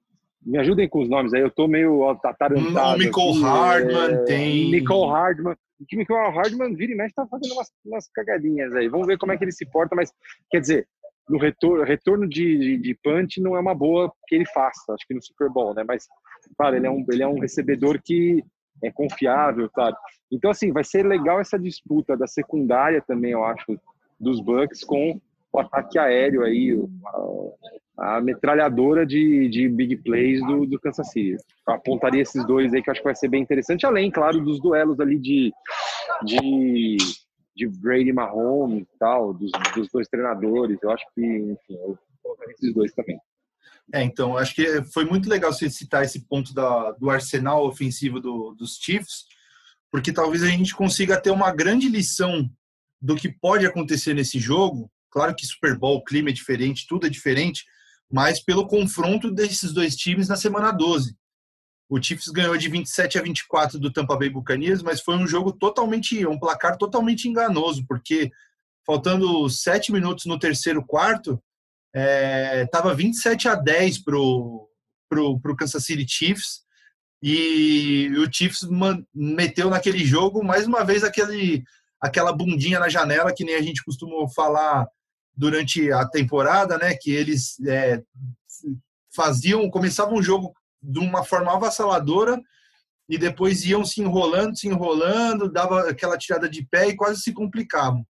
me 0.46 0.58
ajudem 0.60 0.90
com 0.90 1.02
os 1.02 1.10
nomes 1.10 1.34
aí, 1.34 1.42
eu 1.42 1.52
tô 1.52 1.68
meio 1.68 2.10
atarantado. 2.10 2.96
O 2.96 2.98
Nicole 2.98 3.42
Hardman 3.42 4.14
é... 4.14 4.18
tem. 4.24 4.72
Nicole 4.72 5.12
Hardman. 5.12 5.56
O 5.80 5.86
que 5.86 5.98
Nicole 5.98 6.34
Hardman 6.34 6.76
vira 6.76 6.94
e 6.94 6.96
mexe 6.96 7.14
tá 7.14 7.26
fazendo 7.28 7.54
umas, 7.54 7.72
umas 7.86 8.10
cagadinhas 8.12 8.74
aí. 8.74 8.88
Vamos 8.88 9.08
ver 9.08 9.18
como 9.18 9.32
é 9.32 9.38
que 9.38 9.44
ele 9.44 9.52
se 9.52 9.66
porta, 9.66 9.96
mas 9.96 10.12
quer 10.50 10.60
dizer, 10.60 10.88
no 11.28 11.38
retorno, 11.38 11.84
retorno 11.84 12.28
de, 12.28 12.58
de, 12.58 12.78
de 12.78 12.98
punch 13.04 13.42
não 13.42 13.56
é 13.56 13.60
uma 13.60 13.76
boa 13.76 14.12
que 14.28 14.36
ele 14.36 14.46
faça, 14.48 14.94
acho 14.94 15.08
que 15.08 15.14
no 15.14 15.22
Super 15.22 15.50
Bowl, 15.50 15.74
né? 15.74 15.84
Mas, 15.86 16.08
claro, 16.58 16.76
ele 16.76 16.88
é 16.88 16.92
um, 16.92 17.06
ele 17.12 17.24
é 17.24 17.28
um 17.28 17.40
recebedor 17.40 18.00
que 18.04 18.44
é 18.84 18.92
confiável, 18.92 19.70
claro. 19.70 19.96
Então, 20.32 20.52
assim, 20.52 20.72
vai 20.72 20.84
ser 20.84 21.06
legal 21.06 21.40
essa 21.40 21.58
disputa 21.58 22.18
da 22.18 22.28
secundária 22.28 23.02
também, 23.02 23.32
eu 23.32 23.44
acho, 23.44 23.80
dos 24.20 24.42
Bucks 24.42 24.84
com 24.84 25.20
o 25.52 25.60
ataque 25.60 25.98
aéreo 25.98 26.44
aí, 26.44 26.72
a, 27.06 27.20
a 27.98 28.20
metralhadora 28.20 29.06
de, 29.06 29.48
de 29.50 29.70
big 29.70 29.98
plays 29.98 30.40
do, 30.46 30.66
do 30.66 30.80
Kansas 30.80 31.12
City. 31.12 31.38
Eu 31.68 31.74
apontaria 31.74 32.22
esses 32.22 32.46
dois 32.46 32.74
aí 32.74 32.82
que 32.82 32.90
eu 32.90 32.92
acho 32.92 33.02
que 33.02 33.08
vai 33.08 33.16
ser 33.16 33.28
bem 33.28 33.42
interessante, 33.42 33.86
além, 33.86 34.10
claro, 34.10 34.44
dos 34.44 34.60
duelos 34.60 35.00
ali 35.00 35.20
de, 35.20 35.52
de, 36.26 36.98
de 37.56 37.68
Brady 37.68 38.12
Mahomes 38.12 38.84
e 38.84 38.98
tal, 38.98 39.34
dos, 39.34 39.52
dos 39.76 39.88
dois 39.92 40.08
treinadores. 40.08 40.78
Eu 40.82 40.92
acho 40.92 41.06
que, 41.14 41.22
enfim, 41.24 41.76
eu 41.76 41.98
colocaria 42.22 42.54
esses 42.54 42.74
dois 42.74 42.92
também. 42.94 43.18
É, 43.94 44.02
então, 44.02 44.38
acho 44.38 44.56
que 44.56 44.84
foi 44.94 45.06
muito 45.06 45.30
legal 45.30 45.52
você 45.52 45.70
citar 45.70 46.04
esse 46.04 46.26
ponto 46.28 46.54
da, 46.54 46.92
do 46.92 47.10
arsenal 47.10 47.66
ofensivo 47.66 48.20
do, 48.20 48.56
dos 48.56 48.78
Chiefs, 48.78 49.26
porque 49.92 50.12
talvez 50.12 50.42
a 50.42 50.48
gente 50.48 50.76
consiga 50.76 51.22
ter 51.22 51.32
uma 51.32 51.54
grande 51.54 51.90
lição 51.90 52.50
do 53.00 53.16
que 53.16 53.30
pode 53.30 53.66
acontecer 53.66 54.14
nesse 54.14 54.40
jogo 54.40 54.90
Claro 55.14 55.36
que 55.36 55.46
Super 55.46 55.78
Bowl, 55.78 55.98
o 55.98 56.04
clima 56.04 56.32
é 56.32 56.34
diferente, 56.34 56.88
tudo 56.90 57.06
é 57.06 57.10
diferente, 57.10 57.64
mas 58.14 58.40
pelo 58.40 58.68
confronto 58.68 59.32
desses 59.32 59.74
dois 59.74 59.96
times 59.96 60.28
na 60.28 60.36
semana 60.36 60.72
12. 60.72 61.18
O 61.90 62.00
Chiefs 62.00 62.28
ganhou 62.28 62.56
de 62.56 62.70
27 62.70 63.18
a 63.18 63.24
24 63.24 63.80
do 63.80 63.92
Tampa 63.92 64.16
Bay 64.16 64.30
Buccaneers, 64.30 64.84
mas 64.84 65.02
foi 65.02 65.16
um 65.16 65.26
jogo 65.26 65.52
totalmente, 65.52 66.24
um 66.28 66.38
placar 66.38 66.78
totalmente 66.78 67.28
enganoso, 67.28 67.84
porque 67.88 68.32
faltando 68.86 69.50
sete 69.50 69.92
minutos 69.92 70.26
no 70.28 70.38
terceiro 70.38 70.86
quarto, 70.86 71.42
estava 72.64 72.92
é, 72.92 72.96
27 72.96 73.48
a 73.48 73.56
10 73.56 74.04
pro, 74.04 74.70
pro, 75.10 75.40
pro 75.40 75.56
Kansas 75.56 75.84
City 75.84 76.06
Chiefs 76.08 76.62
e 77.22 78.12
o 78.16 78.32
Chiefs 78.32 78.68
meteu 79.12 79.72
naquele 79.72 80.06
jogo 80.06 80.44
mais 80.44 80.68
uma 80.68 80.84
vez 80.84 81.04
aquele 81.04 81.64
aquela 82.02 82.34
bundinha 82.34 82.80
na 82.80 82.90
janela 82.90 83.34
que 83.34 83.46
nem 83.46 83.56
a 83.56 83.62
gente 83.62 83.84
costumou 83.84 84.28
falar 84.30 84.86
durante 85.36 85.92
a 85.92 86.08
temporada, 86.08 86.78
né? 86.78 86.96
Que 86.96 87.12
eles 87.12 87.60
é, 87.66 88.02
faziam, 89.14 89.70
começavam 89.70 90.16
o 90.16 90.24
jogo 90.24 90.54
de 90.82 91.00
uma 91.00 91.24
forma 91.24 91.54
avassaladora 91.54 92.42
e 93.08 93.18
depois 93.18 93.64
iam 93.66 93.86
se 93.86 94.02
enrolando, 94.02 94.58
se 94.58 94.68
enrolando, 94.68 95.52
dava 95.52 95.90
aquela 95.90 96.18
tirada 96.18 96.50
de 96.50 96.66
pé 96.66 96.90
e 96.90 96.96
quase 96.96 97.22
se 97.22 97.34
complicavam. 97.34 98.06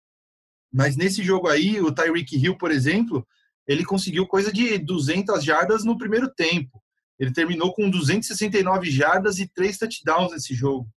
Mas 0.72 0.96
nesse 0.96 1.24
jogo 1.24 1.48
aí, 1.48 1.80
o 1.82 1.94
Tyreek 1.94 2.36
Hill, 2.36 2.58
por 2.58 2.72
exemplo, 2.72 3.25
ele 3.68 3.86
conseguiu 3.86 4.27
coisa 4.27 4.51
de 4.51 4.77
200 4.77 5.44
jardas 5.44 5.84
no 5.84 5.98
primeiro 5.98 6.30
tempo. 6.34 6.82
Ele 7.20 7.32
terminou 7.32 7.74
com 7.74 7.89
269 7.89 8.89
jardas 8.89 9.39
e 9.39 9.48
três 9.48 9.77
touchdowns 9.77 10.32
nesse 10.32 10.53
jogo. 10.53 10.89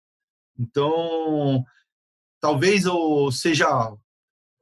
Então, 0.57 1.63
talvez 2.39 2.85
ou 2.85 3.31
seja 3.31 3.67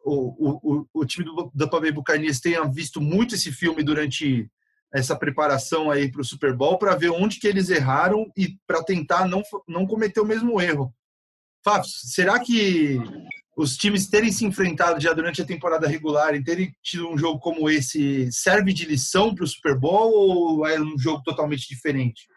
o, 0.03 0.81
o, 0.81 0.87
o 0.93 1.05
time 1.05 1.25
do 1.25 1.51
Tampa 1.57 1.79
Bay 1.79 1.91
Buccaneers 1.91 2.39
tenha 2.39 2.63
visto 2.65 2.99
muito 2.99 3.35
esse 3.35 3.51
filme 3.51 3.83
durante 3.83 4.49
essa 4.93 5.15
preparação 5.15 5.89
aí 5.89 6.11
para 6.11 6.21
o 6.21 6.25
Super 6.25 6.55
Bowl 6.55 6.77
para 6.77 6.95
ver 6.95 7.09
onde 7.09 7.39
que 7.39 7.47
eles 7.47 7.69
erraram 7.69 8.31
e 8.37 8.57
para 8.67 8.83
tentar 8.83 9.27
não, 9.27 9.41
não 9.67 9.87
cometer 9.87 10.19
o 10.19 10.25
mesmo 10.25 10.61
erro. 10.61 10.93
Fábio, 11.63 11.89
será 11.89 12.39
que 12.39 12.99
os 13.57 13.77
times 13.77 14.07
terem 14.07 14.31
se 14.31 14.45
enfrentado 14.45 14.99
já 14.99 15.13
durante 15.13 15.41
a 15.41 15.45
temporada 15.45 15.87
regular 15.87 16.35
e 16.35 16.43
terem 16.43 16.75
tido 16.83 17.09
um 17.09 17.17
jogo 17.17 17.39
como 17.39 17.69
esse 17.69 18.31
serve 18.31 18.73
de 18.73 18.85
lição 18.85 19.33
para 19.33 19.43
o 19.43 19.47
Super 19.47 19.79
Bowl 19.79 20.11
ou 20.11 20.67
é 20.67 20.79
um 20.79 20.97
jogo 20.97 21.23
totalmente 21.23 21.67
diferente? 21.67 22.27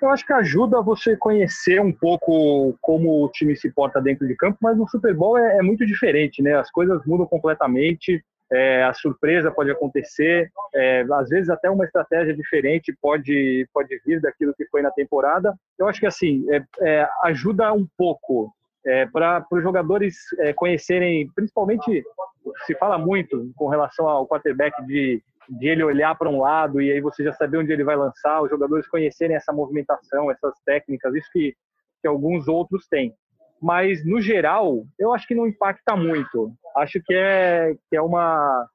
Eu 0.00 0.08
acho 0.08 0.26
que 0.26 0.32
ajuda 0.32 0.80
você 0.80 1.16
conhecer 1.16 1.80
um 1.80 1.92
pouco 1.92 2.74
como 2.80 3.24
o 3.24 3.28
time 3.28 3.54
se 3.54 3.70
porta 3.70 4.00
dentro 4.00 4.26
de 4.26 4.34
campo, 4.34 4.58
mas 4.60 4.76
no 4.76 4.88
Super 4.88 5.14
Bowl 5.14 5.36
é, 5.36 5.58
é 5.58 5.62
muito 5.62 5.84
diferente, 5.84 6.42
né? 6.42 6.54
As 6.54 6.70
coisas 6.70 7.04
mudam 7.04 7.26
completamente, 7.26 8.24
é, 8.50 8.82
a 8.82 8.94
surpresa 8.94 9.50
pode 9.50 9.70
acontecer, 9.70 10.50
é, 10.74 11.04
às 11.12 11.28
vezes 11.28 11.50
até 11.50 11.70
uma 11.70 11.84
estratégia 11.84 12.34
diferente 12.34 12.96
pode 13.00 13.68
pode 13.72 14.00
vir 14.04 14.20
daquilo 14.20 14.54
que 14.54 14.66
foi 14.66 14.82
na 14.82 14.90
temporada. 14.90 15.54
Eu 15.78 15.86
acho 15.86 16.00
que 16.00 16.06
assim 16.06 16.46
é, 16.50 16.64
é 16.80 17.08
ajuda 17.24 17.72
um 17.72 17.86
pouco 17.96 18.52
é, 18.84 19.06
para 19.06 19.46
os 19.52 19.62
jogadores 19.62 20.16
é, 20.38 20.52
conhecerem, 20.52 21.30
principalmente 21.34 22.02
se 22.66 22.74
fala 22.76 22.98
muito 22.98 23.52
com 23.54 23.68
relação 23.68 24.08
ao 24.08 24.26
quarterback 24.26 24.84
de, 24.86 25.22
de 25.50 25.68
ele 25.68 25.82
olhar 25.82 26.16
para 26.16 26.30
um 26.30 26.40
lado 26.40 26.80
e 26.80 26.92
aí 26.92 27.00
você 27.00 27.24
já 27.24 27.32
saber 27.32 27.58
onde 27.58 27.72
ele 27.72 27.82
vai 27.82 27.96
lançar, 27.96 28.40
os 28.40 28.50
jogadores 28.50 28.86
conhecerem 28.86 29.36
essa 29.36 29.52
movimentação, 29.52 30.30
essas 30.30 30.54
técnicas, 30.64 31.14
isso 31.14 31.28
que, 31.32 31.54
que 32.00 32.06
alguns 32.06 32.46
outros 32.46 32.86
têm. 32.86 33.14
Mas, 33.60 34.04
no 34.06 34.20
geral, 34.20 34.84
eu 34.98 35.12
acho 35.12 35.26
que 35.26 35.34
não 35.34 35.46
impacta 35.46 35.94
muito. 35.94 36.52
Acho 36.76 37.00
que 37.04 37.14
é, 37.14 37.74
que 37.90 37.96
é 37.96 38.00
uma. 38.00 38.66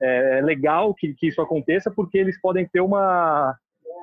É 0.00 0.40
legal 0.40 0.94
que, 0.94 1.12
que 1.12 1.28
isso 1.28 1.42
aconteça, 1.42 1.90
porque 1.90 2.16
eles 2.16 2.40
podem 2.40 2.66
ter 2.66 2.80
uma, 2.80 3.54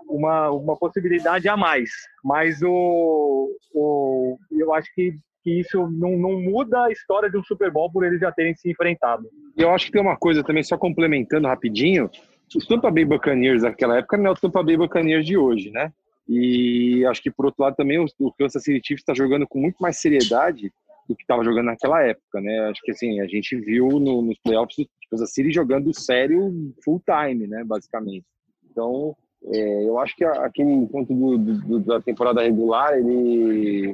uma, 0.08 0.52
uma 0.52 0.78
possibilidade 0.78 1.50
a 1.50 1.58
mais. 1.58 1.90
Mas 2.24 2.62
o, 2.62 3.50
o, 3.74 4.38
eu 4.52 4.76
acho 4.76 4.94
que 4.94 5.16
que 5.48 5.62
isso 5.62 5.90
não, 5.90 6.18
não, 6.18 6.42
muda 6.42 6.84
a 6.84 6.92
história 6.92 7.30
de 7.30 7.38
um 7.38 7.44
Super 7.44 7.72
Bowl 7.72 7.90
por 7.90 8.04
eles 8.04 8.20
já 8.20 8.30
terem 8.34 8.54
se 8.54 8.70
enfrentado. 8.70 9.30
E 9.58 9.62
eu 9.62 9.72
acho 9.72 9.88
que 9.88 9.92
tem 9.92 10.02
uma 10.02 10.16
coisa 10.16 10.44
também, 10.44 10.64
só 10.64 10.78
complementando 10.78 11.48
rapidinho, 11.48 12.10
o 12.56 12.68
Tampa 12.68 12.92
Bay 12.92 13.04
Buccaneers 13.04 13.64
naquela 13.64 13.98
época 13.98 14.18
não 14.18 14.28
é 14.28 14.32
o 14.32 14.36
Tampa 14.36 14.64
Bay 14.64 14.78
Buccaneers 14.78 15.26
de 15.26 15.36
hoje, 15.36 15.72
né? 15.72 15.92
E 16.28 17.06
acho 17.06 17.22
que 17.22 17.32
por 17.32 17.46
outro 17.46 17.64
lado 17.64 17.76
também 17.76 18.00
o 18.00 18.32
Kansas 18.34 18.64
City 18.64 18.86
Chiefs 18.86 19.02
está 19.02 19.14
jogando 19.14 19.48
com 19.48 19.60
muito 19.60 19.78
mais 19.80 19.98
seriedade 19.98 20.72
do 21.08 21.16
que 21.16 21.24
estava 21.24 21.44
jogando 21.44 21.66
naquela 21.66 22.04
época, 22.04 22.40
né? 22.40 22.70
Acho 22.70 22.82
que 22.82 22.92
assim, 22.92 23.20
a 23.20 23.28
gente 23.28 23.56
viu 23.56 23.88
no, 24.00 24.22
nos 24.22 24.38
playoffs 24.40 24.78
o 24.78 25.10
Kansas 25.10 25.34
City 25.34 25.52
jogando 25.52 25.94
sério 25.98 26.74
full 26.84 27.02
time, 27.06 27.48
né, 27.48 27.64
basicamente. 27.64 28.26
Então, 28.70 29.16
é, 29.46 29.84
eu 29.86 29.98
acho 30.00 30.16
que 30.16 30.26
aquele 30.26 30.86
ponto 30.88 31.14
do, 31.14 31.38
do, 31.38 31.80
da 31.80 32.02
temporada 32.02 32.42
regular, 32.42 32.98
ele 32.98 33.94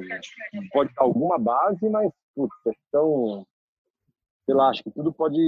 pode 0.72 0.92
dar 0.94 1.02
alguma 1.02 1.38
base, 1.38 1.88
mas, 1.88 2.10
putz, 2.34 2.54
questão, 2.64 3.46
sei 4.44 4.54
lá, 4.54 4.68
acho 4.68 4.82
que 4.82 4.90
tudo 4.90 5.12
pode 5.12 5.40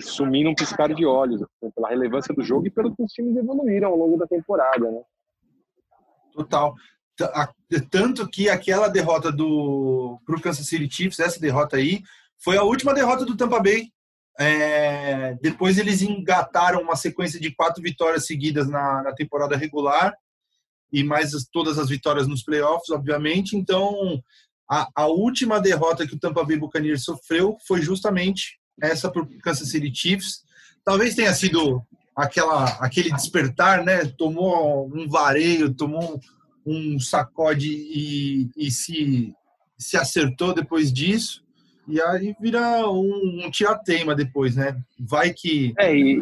sumir 0.00 0.44
num 0.44 0.54
piscar 0.54 0.92
de 0.94 1.04
olhos, 1.04 1.42
assim, 1.42 1.70
pela 1.74 1.88
relevância 1.88 2.34
do 2.34 2.42
jogo 2.42 2.66
e 2.66 2.70
pelo 2.70 2.94
que 2.94 3.02
os 3.02 3.12
times 3.12 3.36
evoluíram 3.36 3.90
ao 3.90 3.96
longo 3.96 4.16
da 4.16 4.26
temporada, 4.26 4.90
né? 4.90 5.02
Total. 6.32 6.74
Tanto 7.90 8.28
que 8.28 8.48
aquela 8.48 8.88
derrota 8.88 9.30
do 9.30 10.18
pro 10.24 10.40
Kansas 10.40 10.66
City 10.66 10.88
Chiefs, 10.90 11.20
essa 11.20 11.38
derrota 11.38 11.76
aí, 11.76 12.02
foi 12.42 12.56
a 12.56 12.62
última 12.62 12.94
derrota 12.94 13.24
do 13.24 13.36
Tampa 13.36 13.60
Bay 13.60 13.92
é, 14.38 15.34
depois 15.42 15.78
eles 15.78 16.00
engataram 16.00 16.80
uma 16.80 16.96
sequência 16.96 17.38
de 17.38 17.54
quatro 17.54 17.82
vitórias 17.82 18.26
seguidas 18.26 18.68
na, 18.68 19.02
na 19.02 19.14
temporada 19.14 19.56
regular 19.56 20.14
e 20.90 21.04
mais 21.04 21.34
as, 21.34 21.44
todas 21.44 21.78
as 21.78 21.88
vitórias 21.88 22.26
nos 22.26 22.42
playoffs, 22.42 22.90
obviamente. 22.90 23.56
Então, 23.56 24.22
a, 24.72 24.88
a, 24.96 25.06
última 25.06 25.60
derrota 25.60 26.06
que 26.06 26.14
o 26.14 26.18
Tampa 26.18 26.42
Bay 26.42 26.56
Buccaneers 26.56 27.04
sofreu 27.04 27.58
foi 27.68 27.82
justamente 27.82 28.58
essa 28.80 29.10
para 29.10 29.20
o 29.20 29.38
Kansas 29.40 29.68
City 29.68 29.92
Chiefs. 29.94 30.44
Talvez 30.82 31.14
tenha 31.14 31.34
sido 31.34 31.82
aquela, 32.16 32.64
aquele 32.80 33.12
despertar, 33.12 33.84
né? 33.84 34.06
Tomou 34.16 34.90
um 34.90 35.06
vareio, 35.06 35.74
tomou 35.74 36.18
um 36.64 36.98
sacode 36.98 37.68
e, 37.68 38.48
e 38.56 38.70
se, 38.70 39.34
se 39.76 39.98
acertou 39.98 40.54
depois 40.54 40.90
disso. 40.90 41.42
E 41.86 42.00
aí 42.00 42.34
vira 42.40 42.88
um, 42.88 43.44
um 43.44 43.50
tiratema 43.50 44.14
depois, 44.14 44.56
né? 44.56 44.74
Vai 44.98 45.34
que. 45.34 45.74
É, 45.78 45.94
e, 45.94 46.18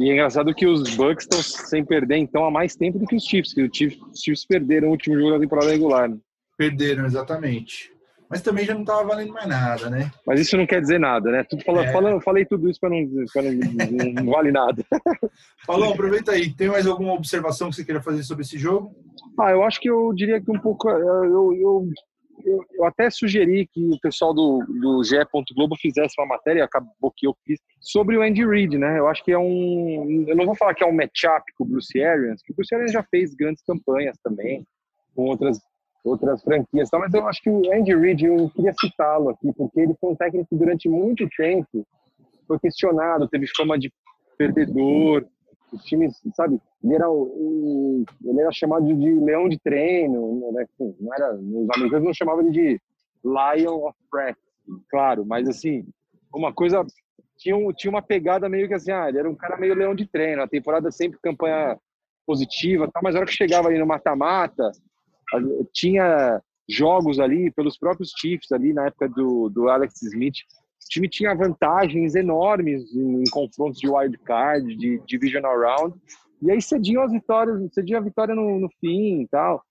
e 0.00 0.10
é 0.10 0.12
engraçado 0.12 0.52
que 0.52 0.66
os 0.66 0.96
Bucks 0.96 1.24
estão 1.24 1.40
sem 1.40 1.84
perder, 1.84 2.16
então, 2.16 2.44
há 2.44 2.50
mais 2.50 2.74
tempo 2.74 2.98
do 2.98 3.06
que 3.06 3.14
os 3.14 3.22
Chiefs, 3.22 3.54
que 3.54 3.62
os 3.62 3.70
Chiefs, 3.72 4.00
Chiefs 4.20 4.44
perderam 4.44 4.88
o 4.88 4.90
último 4.90 5.16
jogo 5.16 5.34
da 5.34 5.38
temporada 5.38 5.70
regular. 5.70 6.08
Né? 6.08 6.18
Perderam, 6.62 7.06
exatamente. 7.06 7.92
Mas 8.30 8.40
também 8.40 8.64
já 8.64 8.72
não 8.72 8.80
estava 8.80 9.04
valendo 9.04 9.32
mais 9.32 9.46
nada, 9.46 9.90
né? 9.90 10.10
Mas 10.26 10.40
isso 10.40 10.56
não 10.56 10.66
quer 10.66 10.80
dizer 10.80 10.98
nada, 10.98 11.30
né? 11.30 11.44
Tudo 11.44 11.62
fala, 11.64 11.84
é. 11.84 11.92
fala, 11.92 12.20
falei 12.22 12.46
tudo 12.46 12.70
isso 12.70 12.80
para 12.80 12.88
não, 12.88 13.02
não, 13.02 14.24
não 14.24 14.32
vale 14.32 14.50
nada. 14.50 14.82
Falou, 15.66 15.92
aproveita 15.92 16.32
aí. 16.32 16.50
Tem 16.50 16.68
mais 16.68 16.86
alguma 16.86 17.12
observação 17.12 17.68
que 17.68 17.76
você 17.76 17.84
queira 17.84 18.00
fazer 18.00 18.22
sobre 18.22 18.42
esse 18.42 18.56
jogo? 18.56 18.96
Ah, 19.38 19.50
eu 19.50 19.62
acho 19.62 19.78
que 19.80 19.90
eu 19.90 20.14
diria 20.14 20.40
que 20.40 20.50
um 20.50 20.58
pouco. 20.58 20.88
Eu, 20.88 21.52
eu 21.52 21.90
eu, 22.44 22.64
eu, 22.72 22.84
até 22.86 23.10
sugeri 23.10 23.68
que 23.72 23.84
o 23.84 24.00
pessoal 24.00 24.32
do, 24.34 24.64
do 24.66 25.04
GE. 25.04 25.16
Globo 25.54 25.76
fizesse 25.76 26.14
uma 26.18 26.26
matéria, 26.26 26.64
acabou 26.64 27.12
que 27.14 27.26
eu 27.26 27.36
fiz, 27.44 27.60
sobre 27.80 28.16
o 28.16 28.22
Andy 28.22 28.46
Reid, 28.46 28.78
né? 28.78 28.98
Eu 28.98 29.08
acho 29.08 29.22
que 29.24 29.32
é 29.32 29.38
um. 29.38 30.24
Eu 30.26 30.34
não 30.34 30.46
vou 30.46 30.56
falar 30.56 30.74
que 30.74 30.82
é 30.82 30.86
um 30.86 30.94
matchup 30.94 31.44
com 31.56 31.64
o 31.64 31.66
Bruce 31.66 32.02
Arians, 32.02 32.42
que 32.42 32.52
o 32.52 32.56
Bruce 32.56 32.74
Arians 32.74 32.92
já 32.92 33.02
fez 33.02 33.34
grandes 33.34 33.62
campanhas 33.62 34.16
também, 34.24 34.66
com 35.14 35.24
outras, 35.24 35.58
outras 36.04 36.42
franquias, 36.42 36.90
tá? 36.90 36.98
mas 36.98 37.14
eu 37.14 37.26
acho 37.28 37.40
que 37.42 37.50
o 37.50 37.72
Andy 37.72 37.94
Reid, 37.94 38.24
eu 38.24 38.50
queria 38.50 38.72
citá-lo 38.80 39.30
aqui, 39.30 39.52
porque 39.52 39.80
ele 39.80 39.94
foi 40.00 40.10
um 40.10 40.16
técnico 40.16 40.56
durante 40.56 40.88
muito 40.88 41.28
tempo, 41.36 41.86
foi 42.46 42.58
questionado, 42.58 43.28
teve 43.28 43.46
fama 43.56 43.78
de 43.78 43.92
perdedor, 44.36 45.24
os 45.72 45.84
times, 45.84 46.20
sabe, 46.34 46.60
ele 46.82 46.94
era, 46.94 47.06
ele 47.06 48.40
era 48.40 48.52
chamado 48.52 48.84
de, 48.86 49.14
leão 49.20 49.48
de 49.48 49.58
treino, 49.58 50.52
né? 50.52 50.64
Assim, 50.64 50.94
não 51.00 51.14
era, 51.14 51.34
os 51.34 51.70
americanos 51.76 52.04
não 52.04 52.14
chamavam 52.14 52.42
ele 52.42 52.50
de 52.50 52.80
lion 53.24 53.86
of 53.86 53.96
practice, 54.10 54.44
claro, 54.90 55.24
mas 55.24 55.48
assim, 55.48 55.86
uma 56.34 56.52
coisa 56.52 56.84
tinha, 57.38 57.56
um, 57.56 57.72
tinha 57.72 57.90
uma 57.90 58.02
pegada 58.02 58.48
meio 58.48 58.68
que 58.68 58.74
assim, 58.74 58.92
ah, 58.92 59.08
ele 59.08 59.18
era 59.18 59.30
um 59.30 59.34
cara 59.34 59.56
meio 59.56 59.74
leão 59.74 59.94
de 59.94 60.06
treino, 60.06 60.42
a 60.42 60.48
temporada 60.48 60.90
sempre 60.90 61.18
campanha 61.22 61.78
positiva, 62.26 62.90
tá, 62.92 63.00
mas 63.02 63.14
na 63.14 63.20
hora 63.20 63.28
que 63.28 63.34
chegava 63.36 63.68
ali 63.68 63.78
no 63.78 63.86
mata-mata, 63.86 64.70
tinha 65.72 66.40
jogos 66.68 67.18
ali 67.18 67.50
pelos 67.50 67.78
próprios 67.78 68.12
Chiefs 68.16 68.52
ali 68.52 68.72
na 68.72 68.86
época 68.86 69.08
do, 69.08 69.48
do 69.48 69.68
Alex 69.68 70.02
Smith 70.02 70.36
o 70.84 70.88
time 70.88 71.08
tinha 71.08 71.34
vantagens 71.34 72.14
enormes 72.14 72.94
em, 72.94 73.22
em 73.22 73.30
confrontos 73.30 73.78
de 73.78 73.88
wild 73.88 74.18
card, 74.18 74.76
de 74.76 75.00
divisional 75.06 75.58
round, 75.58 75.96
e 76.42 76.50
aí 76.50 76.60
cediam 76.60 77.02
as 77.02 77.12
vitórias, 77.12 77.72
cediam 77.72 78.00
a 78.00 78.02
vitória 78.02 78.34
no, 78.34 78.58
no 78.58 78.68
fim 78.80 79.22
e 79.22 79.28
tal. 79.28 79.62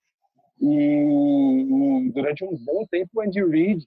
E, 0.60 2.06
e, 2.06 2.12
durante 2.12 2.46
um 2.46 2.56
bom 2.58 2.86
tempo 2.90 3.10
o 3.16 3.22
Andy 3.22 3.44
Reid 3.44 3.86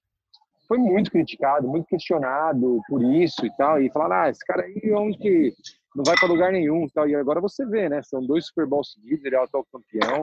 foi 0.69 0.79
muito 0.79 1.11
criticado, 1.11 1.69
muito 1.69 1.87
questionado 1.87 2.81
por 2.89 3.03
isso 3.03 3.45
e 3.45 3.57
tal, 3.57 3.81
e 3.81 3.91
falaram, 3.91 4.17
ah, 4.17 4.31
esse 4.31 4.45
cara 4.45 4.63
aí 4.63 4.93
onde 4.93 5.19
que 5.19 5.55
não 5.95 6.05
vai 6.05 6.17
para 6.17 6.29
lugar 6.29 6.53
nenhum 6.53 6.85
e 6.85 6.91
tal. 6.91 7.09
E 7.09 7.15
agora 7.15 7.41
você 7.41 7.65
vê, 7.65 7.89
né? 7.89 8.03
São 8.03 8.25
dois 8.27 8.47
Super 8.47 8.67
Bowls 8.67 8.93
seguidos, 8.93 9.25
ele 9.25 9.37
é 9.37 9.41
o 9.41 9.45
atual 9.45 9.65
campeão. 9.73 10.23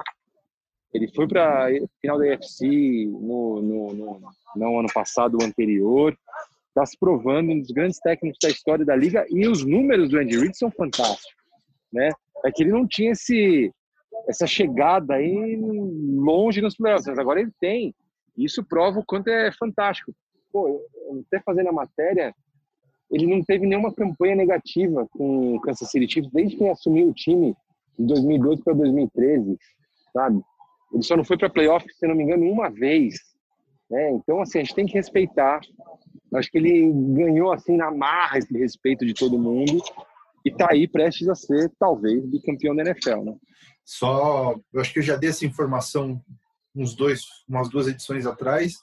Ele 0.94 1.08
foi 1.14 1.28
para 1.28 1.68
final 2.02 2.18
da 2.18 2.26
UFC 2.26 3.06
no, 3.06 3.62
no, 3.62 3.94
no, 3.94 4.22
no 4.56 4.80
ano 4.80 4.90
passado, 4.94 5.38
o 5.40 5.44
anterior. 5.44 6.18
Está 6.70 6.86
se 6.86 6.98
provando 6.98 7.52
um 7.52 7.60
dos 7.60 7.72
grandes 7.72 8.00
técnicos 8.00 8.40
da 8.42 8.50
história 8.50 8.86
da 8.86 8.96
liga 8.96 9.26
e 9.30 9.48
os 9.48 9.66
números 9.66 10.10
do 10.10 10.18
Andy 10.18 10.38
Reid 10.38 10.58
são 10.58 10.72
fantásticos, 10.72 11.34
né? 11.92 12.10
É 12.46 12.52
que 12.52 12.64
ele 12.64 12.72
não 12.72 12.88
tinha 12.88 13.12
esse 13.12 13.72
essa 14.28 14.46
chegada 14.46 15.16
aí 15.16 15.58
longe 15.60 16.62
nos 16.62 16.76
playoffs, 16.76 17.08
mas 17.08 17.20
agora 17.20 17.42
ele 17.42 17.52
tem. 17.60 17.94
Isso 18.38 18.64
prova 18.64 19.00
o 19.00 19.06
quanto 19.06 19.30
é 19.30 19.52
fantástico. 19.52 20.14
Pô, 20.52 20.82
até 21.28 21.42
fazendo 21.42 21.70
a 21.70 21.74
matéria, 21.74 22.34
ele 23.12 23.28
não 23.28 23.44
teve 23.44 23.66
nenhuma 23.66 23.94
campanha 23.94 24.36
negativa 24.36 25.08
com 25.12 25.56
o 25.56 25.62
Kansas 25.62 25.90
City 25.90 26.12
Chiefs 26.12 26.32
desde 26.32 26.58
que 26.58 26.68
assumiu 26.68 27.10
o 27.10 27.14
time 27.14 27.56
de 27.98 28.06
2012 28.06 28.64
para 28.64 28.74
2013, 28.74 29.58
sabe? 30.14 30.42
Ele 30.94 31.04
só 31.04 31.16
não 31.16 31.24
foi 31.24 31.38
para 31.38 31.50
playoff, 31.50 31.86
se 31.94 32.08
não 32.08 32.16
me 32.16 32.24
engano, 32.24 32.50
uma 32.50 32.70
vez. 32.70 33.16
Né? 33.90 34.12
Então, 34.14 34.42
assim, 34.42 34.60
a 34.60 34.64
gente 34.64 34.76
tem 34.76 34.86
que 34.86 34.94
respeitar. 34.94 35.62
Acho 36.34 36.50
que 36.50 36.58
ele 36.58 36.92
ganhou, 37.14 37.52
assim, 37.52 37.76
na 37.76 37.92
marra 37.92 38.38
esse 38.38 38.58
respeito 38.58 39.06
de 39.06 39.14
todo 39.14 39.40
mundo 39.40 39.82
e 40.46 40.50
está 40.50 40.68
aí 40.72 40.88
prestes 40.88 41.28
a 41.28 41.36
ser, 41.36 41.72
talvez, 41.78 42.26
bicampeão 42.26 42.76
da 42.76 42.84
NFL, 42.84 43.24
né? 43.24 43.36
Só, 43.84 44.56
eu 44.74 44.80
acho 44.82 44.94
que 44.94 45.00
eu 45.00 45.04
já 45.04 45.16
dei 45.16 45.30
essa 45.30 45.46
informação 45.46 46.22
uns 46.74 46.96
dois, 46.96 47.26
umas 47.48 47.70
duas 47.70 47.88
edições 47.88 48.26
atrás, 48.26 48.76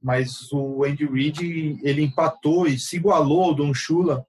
mas 0.00 0.50
o 0.52 0.84
Andy 0.84 1.04
Reid, 1.04 1.78
ele 1.82 2.02
empatou 2.02 2.66
e 2.66 2.78
se 2.78 2.96
igualou 2.96 3.44
ao 3.44 3.54
Don 3.54 3.74
Shula, 3.74 4.24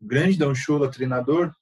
o 0.00 0.06
grande 0.06 0.38
Don 0.38 0.54
Shula, 0.54 0.90
treinador, 0.90 1.52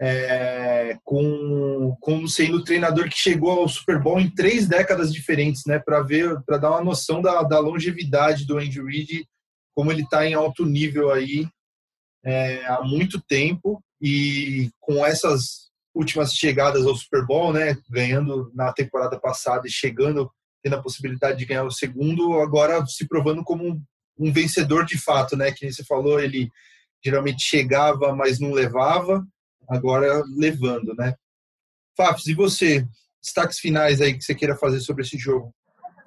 é, 0.00 0.98
com, 1.02 1.96
com 2.00 2.26
sendo 2.26 2.58
o 2.58 2.64
treinador 2.64 3.08
que 3.08 3.16
chegou 3.16 3.60
ao 3.60 3.68
Super 3.68 4.00
Bowl 4.00 4.20
em 4.20 4.30
três 4.30 4.68
décadas 4.68 5.12
diferentes, 5.12 5.62
né? 5.66 5.78
Para 5.78 6.02
ver, 6.02 6.40
para 6.44 6.58
dar 6.58 6.70
uma 6.70 6.84
noção 6.84 7.22
da, 7.22 7.42
da 7.42 7.58
longevidade 7.58 8.46
do 8.46 8.58
Andy 8.58 8.82
Reid, 8.82 9.26
como 9.74 9.90
ele 9.90 10.02
está 10.02 10.26
em 10.26 10.34
alto 10.34 10.64
nível 10.64 11.10
aí 11.10 11.48
é, 12.24 12.66
há 12.66 12.82
muito 12.82 13.20
tempo 13.20 13.82
e 14.00 14.70
com 14.80 15.04
essas 15.04 15.66
últimas 15.94 16.32
chegadas 16.34 16.84
ao 16.84 16.94
Super 16.94 17.24
Bowl, 17.24 17.52
né? 17.52 17.76
Ganhando 17.88 18.50
na 18.54 18.72
temporada 18.72 19.18
passada 19.18 19.66
e 19.66 19.70
chegando 19.70 20.30
tendo 20.62 20.76
a 20.76 20.82
possibilidade 20.82 21.38
de 21.38 21.44
ganhar 21.44 21.62
o 21.62 21.70
segundo, 21.70 22.40
agora 22.40 22.84
se 22.86 23.06
provando 23.06 23.44
como 23.44 23.64
um, 23.64 23.80
um 24.18 24.32
vencedor 24.32 24.84
de 24.84 24.98
fato, 24.98 25.36
né? 25.36 25.52
Que 25.52 25.70
você 25.70 25.84
falou, 25.84 26.18
ele 26.18 26.50
geralmente 27.02 27.42
chegava, 27.42 28.14
mas 28.14 28.40
não 28.40 28.52
levava 28.52 29.24
agora 29.68 30.22
levando, 30.36 30.94
né? 30.94 31.14
Fafs, 31.96 32.26
e 32.26 32.34
você? 32.34 32.84
Destaques 33.22 33.58
finais 33.58 34.00
aí 34.00 34.14
que 34.14 34.22
você 34.22 34.34
queira 34.34 34.54
fazer 34.54 34.80
sobre 34.80 35.02
esse 35.02 35.16
jogo? 35.16 35.52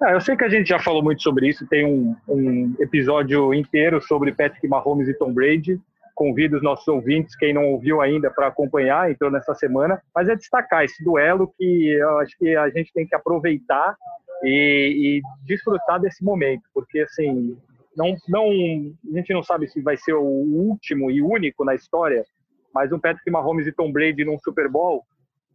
Ah, 0.02 0.12
eu 0.12 0.20
sei 0.20 0.34
que 0.34 0.44
a 0.44 0.48
gente 0.48 0.68
já 0.68 0.78
falou 0.78 1.02
muito 1.02 1.22
sobre 1.22 1.48
isso, 1.48 1.66
tem 1.66 1.84
um, 1.84 2.16
um 2.26 2.74
episódio 2.80 3.52
inteiro 3.52 4.00
sobre 4.00 4.32
Patrick 4.32 4.66
Mahomes 4.66 5.08
e 5.08 5.14
Tom 5.14 5.32
Brady. 5.32 5.78
Convido 6.14 6.56
os 6.56 6.62
nossos 6.62 6.86
ouvintes, 6.88 7.36
quem 7.36 7.52
não 7.52 7.66
ouviu 7.66 8.00
ainda, 8.00 8.30
para 8.30 8.46
acompanhar, 8.46 9.10
entrou 9.10 9.30
nessa 9.30 9.54
semana. 9.54 10.00
Mas 10.14 10.28
é 10.28 10.36
destacar 10.36 10.84
esse 10.84 11.02
duelo 11.04 11.52
que 11.56 11.88
eu 11.92 12.18
acho 12.18 12.36
que 12.38 12.56
a 12.56 12.70
gente 12.70 12.92
tem 12.92 13.06
que 13.06 13.14
aproveitar 13.14 13.94
e, 14.42 15.20
e 15.20 15.22
desfrutar 15.44 16.00
desse 16.00 16.24
momento, 16.24 16.62
porque 16.72 17.00
assim, 17.00 17.56
não, 17.96 18.16
não, 18.28 18.46
a 18.48 19.16
gente 19.16 19.32
não 19.32 19.42
sabe 19.42 19.68
se 19.68 19.80
vai 19.82 19.96
ser 19.96 20.14
o 20.14 20.22
último 20.22 21.10
e 21.10 21.20
único 21.20 21.64
na 21.64 21.74
história 21.74 22.24
mas 22.74 22.92
um 22.92 22.98
Patrick 22.98 23.30
Mahomes 23.30 23.66
e 23.66 23.72
Tom 23.72 23.92
Brady 23.92 24.24
num 24.24 24.38
Super 24.38 24.68
Bowl 24.68 25.04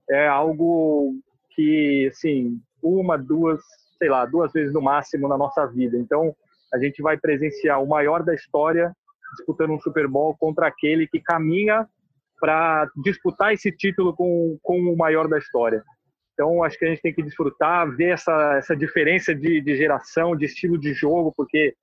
é 0.10 0.28
algo 0.28 1.14
que, 1.52 2.10
assim, 2.12 2.60
uma, 2.82 3.18
duas, 3.18 3.62
sei 3.98 4.10
lá, 4.10 4.26
duas 4.26 4.52
vezes 4.52 4.74
no 4.74 4.82
máximo 4.82 5.28
na 5.28 5.38
nossa 5.38 5.66
vida. 5.66 5.98
Então, 5.98 6.36
a 6.74 6.78
gente 6.78 7.02
vai 7.02 7.18
presenciar 7.18 7.82
o 7.82 7.88
maior 7.88 8.24
da 8.24 8.34
história 8.34 8.94
disputando 9.38 9.72
um 9.72 9.80
Super 9.80 10.08
Bowl 10.08 10.36
contra 10.38 10.68
aquele 10.68 11.08
que 11.08 11.20
caminha 11.20 11.88
para 12.40 12.90
disputar 13.04 13.54
esse 13.54 13.72
título 13.72 14.14
com, 14.14 14.58
com 14.62 14.80
o 14.80 14.98
maior 14.98 15.28
da 15.28 15.38
história. 15.38 15.84
Então, 16.34 16.64
acho 16.64 16.78
que 16.78 16.86
a 16.86 16.90
gente 16.90 17.02
tem 17.02 17.14
que 17.14 17.24
desfrutar, 17.24 17.90
ver 17.96 18.14
essa, 18.14 18.56
essa 18.58 18.76
diferença 18.76 19.34
de, 19.34 19.62
de 19.62 19.76
geração, 19.78 20.36
de 20.36 20.46
estilo 20.46 20.78
de 20.78 20.94
jogo, 20.94 21.34
porque 21.36 21.74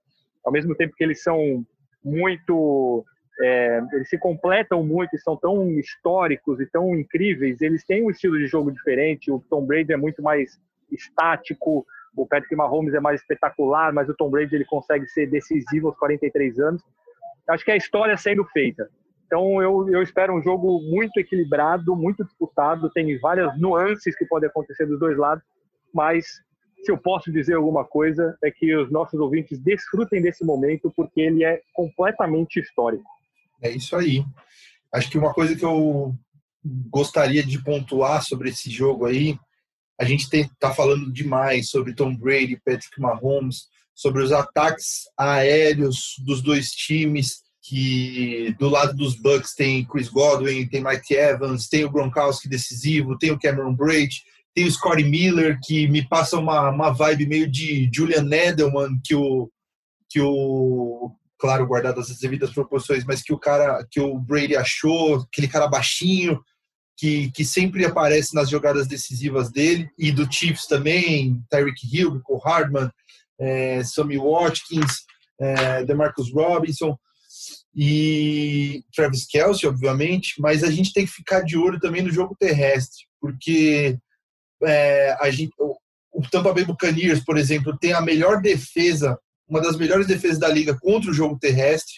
ao 0.44 0.52
mesmo 0.52 0.74
tempo 0.74 0.94
que 0.94 1.02
eles 1.02 1.22
são 1.22 1.64
muito 2.04 3.04
é, 3.42 3.82
eles 3.92 4.08
se 4.08 4.18
completam 4.18 4.84
muito 4.84 5.16
e 5.16 5.18
são 5.18 5.36
tão 5.36 5.68
históricos 5.70 6.60
e 6.60 6.66
tão 6.66 6.94
incríveis. 6.94 7.60
Eles 7.60 7.84
têm 7.84 8.04
um 8.04 8.10
estilo 8.10 8.38
de 8.38 8.46
jogo 8.46 8.70
diferente. 8.70 9.30
O 9.30 9.42
Tom 9.50 9.66
Brady 9.66 9.92
é 9.92 9.96
muito 9.96 10.22
mais 10.22 10.60
estático, 10.90 11.84
o 12.16 12.26
Patrick 12.26 12.54
Mahomes 12.54 12.94
é 12.94 13.00
mais 13.00 13.20
espetacular, 13.20 13.92
mas 13.92 14.08
o 14.08 14.14
Tom 14.14 14.30
Brady 14.30 14.54
ele 14.54 14.64
consegue 14.64 15.06
ser 15.08 15.26
decisivo 15.26 15.88
aos 15.88 15.98
43 15.98 16.58
anos. 16.60 16.82
Acho 17.48 17.64
que 17.64 17.70
é 17.70 17.74
a 17.74 17.78
história 17.78 18.16
sendo 18.16 18.44
feita. 18.44 18.88
Então 19.26 19.60
eu, 19.62 19.88
eu 19.88 20.02
espero 20.02 20.34
um 20.34 20.42
jogo 20.42 20.80
muito 20.82 21.18
equilibrado, 21.18 21.96
muito 21.96 22.22
disputado. 22.22 22.90
Tem 22.90 23.18
várias 23.18 23.58
nuances 23.58 24.14
que 24.14 24.26
podem 24.26 24.48
acontecer 24.48 24.86
dos 24.86 25.00
dois 25.00 25.16
lados, 25.16 25.42
mas 25.92 26.26
se 26.84 26.92
eu 26.92 26.98
posso 26.98 27.32
dizer 27.32 27.54
alguma 27.54 27.84
coisa 27.84 28.36
é 28.44 28.50
que 28.50 28.76
os 28.76 28.90
nossos 28.90 29.18
ouvintes 29.18 29.58
desfrutem 29.58 30.20
desse 30.20 30.44
momento 30.44 30.92
porque 30.94 31.20
ele 31.20 31.44
é 31.44 31.60
completamente 31.72 32.60
histórico. 32.60 33.08
É 33.62 33.70
isso 33.70 33.94
aí. 33.96 34.24
Acho 34.92 35.08
que 35.08 35.18
uma 35.18 35.32
coisa 35.32 35.54
que 35.56 35.64
eu 35.64 36.14
gostaria 36.64 37.42
de 37.42 37.62
pontuar 37.62 38.22
sobre 38.22 38.50
esse 38.50 38.70
jogo 38.70 39.06
aí, 39.06 39.38
a 40.00 40.04
gente 40.04 40.28
está 40.34 40.74
falando 40.74 41.12
demais 41.12 41.70
sobre 41.70 41.94
Tom 41.94 42.14
Brady, 42.14 42.60
Patrick 42.64 43.00
Mahomes, 43.00 43.66
sobre 43.94 44.22
os 44.22 44.32
ataques 44.32 45.02
aéreos 45.16 46.14
dos 46.18 46.42
dois 46.42 46.70
times, 46.72 47.42
que 47.62 48.54
do 48.58 48.68
lado 48.68 48.96
dos 48.96 49.14
Bucks 49.14 49.54
tem 49.54 49.84
Chris 49.84 50.08
Godwin, 50.08 50.66
tem 50.66 50.82
Mike 50.82 51.14
Evans, 51.14 51.68
tem 51.68 51.84
o 51.84 51.90
Gronkowski 51.90 52.48
decisivo, 52.48 53.16
tem 53.16 53.30
o 53.30 53.38
Cameron 53.38 53.74
Braid, 53.74 54.22
tem 54.54 54.64
o 54.64 54.70
Scottie 54.70 55.04
Miller, 55.04 55.58
que 55.62 55.86
me 55.88 56.06
passa 56.06 56.36
uma, 56.36 56.70
uma 56.70 56.90
vibe 56.90 57.26
meio 57.26 57.48
de 57.48 57.88
Julian 57.94 58.28
Edelman, 58.30 58.98
que 59.04 59.14
o, 59.14 59.50
que 60.10 60.20
o 60.20 61.14
claro, 61.42 61.66
guardadas 61.66 62.08
as 62.08 62.20
devidas 62.20 62.52
proporções, 62.52 63.04
mas 63.04 63.20
que 63.20 63.32
o 63.32 63.38
cara, 63.38 63.84
que 63.90 64.00
o 64.00 64.16
Brady 64.16 64.54
achou, 64.54 65.16
aquele 65.16 65.48
cara 65.48 65.66
baixinho, 65.66 66.40
que, 66.96 67.32
que 67.32 67.44
sempre 67.44 67.84
aparece 67.84 68.32
nas 68.32 68.48
jogadas 68.48 68.86
decisivas 68.86 69.50
dele, 69.50 69.90
e 69.98 70.12
do 70.12 70.32
Chiefs 70.32 70.68
também, 70.68 71.42
Tyreek 71.50 71.80
Hill, 71.92 72.20
Cole 72.22 72.40
Hardman, 72.44 72.88
é, 73.40 73.82
Sammy 73.82 74.16
Watkins, 74.18 74.98
é, 75.40 75.84
DeMarcus 75.84 76.32
Robinson 76.32 76.96
e 77.74 78.84
Travis 78.94 79.26
Kelsey, 79.26 79.68
obviamente, 79.68 80.34
mas 80.38 80.62
a 80.62 80.70
gente 80.70 80.92
tem 80.92 81.04
que 81.04 81.10
ficar 81.10 81.40
de 81.40 81.58
olho 81.58 81.80
também 81.80 82.02
no 82.02 82.12
jogo 82.12 82.36
terrestre, 82.38 83.04
porque 83.20 83.98
é, 84.62 85.16
a 85.20 85.28
gente, 85.28 85.52
o 85.58 86.22
Tampa 86.30 86.52
Bay 86.52 86.64
Buccaneers, 86.64 87.24
por 87.24 87.36
exemplo, 87.36 87.76
tem 87.76 87.94
a 87.94 88.00
melhor 88.00 88.40
defesa 88.40 89.18
uma 89.52 89.60
das 89.60 89.76
melhores 89.76 90.06
defesas 90.06 90.38
da 90.38 90.48
liga 90.48 90.74
contra 90.80 91.10
o 91.10 91.14
jogo 91.14 91.38
terrestre, 91.38 91.92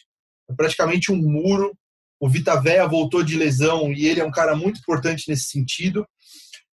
é 0.50 0.54
praticamente 0.54 1.12
um 1.12 1.16
muro. 1.16 1.72
O 2.18 2.28
Vita 2.28 2.60
Vea 2.60 2.84
voltou 2.84 3.22
de 3.22 3.36
lesão 3.36 3.92
e 3.92 4.06
ele 4.06 4.20
é 4.20 4.24
um 4.24 4.30
cara 4.30 4.56
muito 4.56 4.80
importante 4.80 5.28
nesse 5.28 5.44
sentido. 5.44 6.04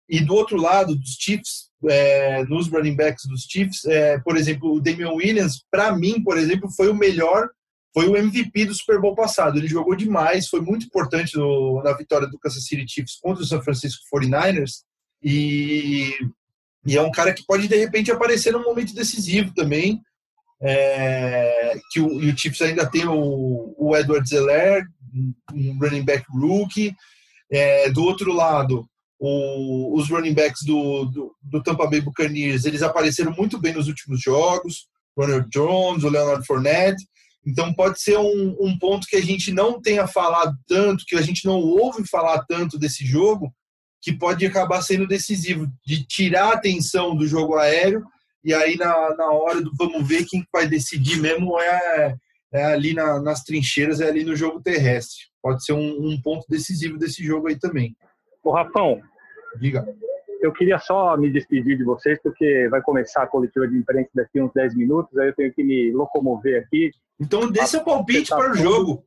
E 0.08 0.22
do 0.22 0.34
outro 0.34 0.56
lado, 0.56 0.96
dos 0.96 1.18
Chiefs, 1.20 1.70
é, 1.88 2.46
nos 2.46 2.70
running 2.70 2.96
backs 2.96 3.26
dos 3.28 3.44
Chiefs, 3.44 3.84
é, 3.86 4.20
por 4.20 4.38
exemplo, 4.38 4.74
o 4.74 4.80
Damian 4.80 5.12
Williams, 5.12 5.66
para 5.70 5.94
mim, 5.96 6.24
por 6.24 6.38
exemplo, 6.38 6.72
foi 6.72 6.88
o 6.88 6.96
melhor, 6.96 7.50
foi 7.94 8.08
o 8.08 8.16
MVP 8.16 8.66
do 8.66 8.74
Super 8.74 9.02
Bowl 9.02 9.14
passado. 9.14 9.58
Ele 9.58 9.68
jogou 9.68 9.96
demais, 9.96 10.48
foi 10.48 10.62
muito 10.62 10.86
importante 10.86 11.36
no, 11.36 11.84
na 11.84 11.92
vitória 11.92 12.28
do 12.28 12.40
Kansas 12.40 12.64
City 12.64 12.86
Chiefs 12.88 13.18
contra 13.22 13.44
o 13.44 13.46
San 13.46 13.62
Francisco 13.62 14.02
49ers. 14.16 14.84
E, 15.22 16.14
e 16.86 16.98
é 16.98 17.02
um 17.02 17.12
cara 17.12 17.34
que 17.34 17.46
pode, 17.46 17.68
de 17.68 17.76
repente, 17.76 18.12
aparecer 18.12 18.54
num 18.54 18.64
momento 18.64 18.96
decisivo 18.96 19.54
também 19.54 20.02
é, 20.62 21.80
que 21.92 22.00
o, 22.00 22.22
e 22.22 22.30
o 22.30 22.38
Chiefs 22.38 22.62
ainda 22.62 22.90
tem 22.90 23.08
o, 23.08 23.74
o 23.78 23.96
Edward 23.96 24.28
Zeller, 24.28 24.86
um 25.54 25.78
running 25.80 26.04
back 26.04 26.26
rookie. 26.30 26.94
É, 27.52 27.90
do 27.90 28.04
outro 28.04 28.34
lado, 28.34 28.88
o, 29.20 29.98
os 29.98 30.10
running 30.10 30.34
backs 30.34 30.62
do, 30.66 31.06
do, 31.06 31.36
do, 31.42 31.64
Tampa 31.64 31.88
Bay 31.88 32.02
Buccaneers, 32.02 32.66
eles 32.66 32.82
apareceram 32.82 33.34
muito 33.34 33.60
bem 33.60 33.74
nos 33.74 33.88
últimos 33.88 34.22
jogos. 34.22 34.88
Ronald 35.18 35.50
Jones, 35.52 36.04
o 36.04 36.10
Leonard 36.10 36.46
Fournette. 36.46 37.04
Então 37.46 37.74
pode 37.74 38.02
ser 38.02 38.18
um, 38.18 38.56
um 38.60 38.78
ponto 38.78 39.08
que 39.08 39.16
a 39.16 39.22
gente 39.22 39.52
não 39.52 39.82
tenha 39.82 40.08
falado 40.08 40.56
tanto, 40.68 41.06
que 41.06 41.16
a 41.16 41.22
gente 41.22 41.46
não 41.46 41.56
ouve 41.56 42.08
falar 42.08 42.46
tanto 42.48 42.78
desse 42.78 43.06
jogo, 43.06 43.54
que 44.02 44.14
pode 44.14 44.46
acabar 44.46 44.82
sendo 44.82 45.08
decisivo, 45.08 45.68
de 45.86 46.06
tirar 46.06 46.50
a 46.50 46.54
atenção 46.54 47.16
do 47.16 47.28
jogo 47.28 47.58
aéreo 47.58 48.04
e 48.44 48.54
aí 48.54 48.78
na, 48.78 49.16
na 49.16 49.32
hora 49.32 49.62
do 49.62 49.72
vamos 49.78 50.08
ver 50.08 50.26
quem 50.28 50.46
vai 50.52 50.68
decidir 50.68 51.20
mesmo 51.20 51.60
é, 51.60 52.16
é 52.54 52.66
ali 52.66 52.94
na, 52.94 53.22
nas 53.22 53.44
trincheiras, 53.44 54.02
é 54.02 54.08
ali 54.08 54.24
no 54.24 54.36
jogo 54.36 54.62
terrestre. 54.62 55.26
Pode 55.42 55.64
ser 55.64 55.74
um, 55.74 56.08
um, 56.08 56.22
ponto 56.22 56.46
decisivo 56.50 56.98
desse 56.98 57.24
jogo 57.24 57.48
aí 57.48 57.58
também. 57.58 57.96
Ô 58.44 58.52
Rafão, 58.52 59.02
diga. 59.60 59.86
eu 60.42 60.52
queria 60.52 60.80
só 60.80 61.16
me 61.16 61.30
despedir 61.30 61.78
de 61.78 61.84
vocês, 61.84 62.20
porque 62.22 62.68
vai 62.70 62.82
começar 62.82 63.24
a 63.24 63.28
coletiva 63.28 63.68
de 63.68 63.78
imprensa 63.78 64.10
daqui 64.16 64.42
uns 64.42 64.52
10 64.54 64.76
minutos, 64.76 65.18
aí 65.18 65.28
eu 65.28 65.36
tenho 65.36 65.54
que 65.54 65.64
me 65.64 65.92
locomover 65.92 66.64
aqui. 66.64 66.92
Então, 67.20 67.50
dê 67.52 67.66
seu 67.66 67.84
palpite 67.84 68.30
para 68.30 68.52
o 68.52 68.56
jogo. 68.56 69.04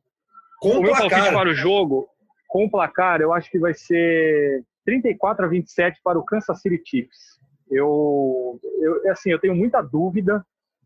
Com 0.59 0.77
o, 0.77 0.81
meu 0.81 0.91
placar. 0.91 1.09
palpite 1.09 1.33
para 1.33 1.49
o 1.49 1.53
jogo, 1.53 2.07
com 2.47 2.65
o 2.65 2.71
placar, 2.71 3.21
eu 3.21 3.33
acho 3.33 3.49
que 3.51 3.59
vai 3.59 3.73
ser 3.73 4.63
34 4.85 5.45
a 5.45 5.49
27 5.49 5.99
para 6.03 6.17
o 6.17 6.23
Kansas 6.23 6.61
City 6.61 6.81
Chiefs. 6.85 7.39
Eu, 7.69 8.59
eu 8.79 9.11
assim, 9.11 9.31
eu 9.31 9.39
tenho 9.39 9.55
muita 9.55 9.81
dúvida. 9.81 10.45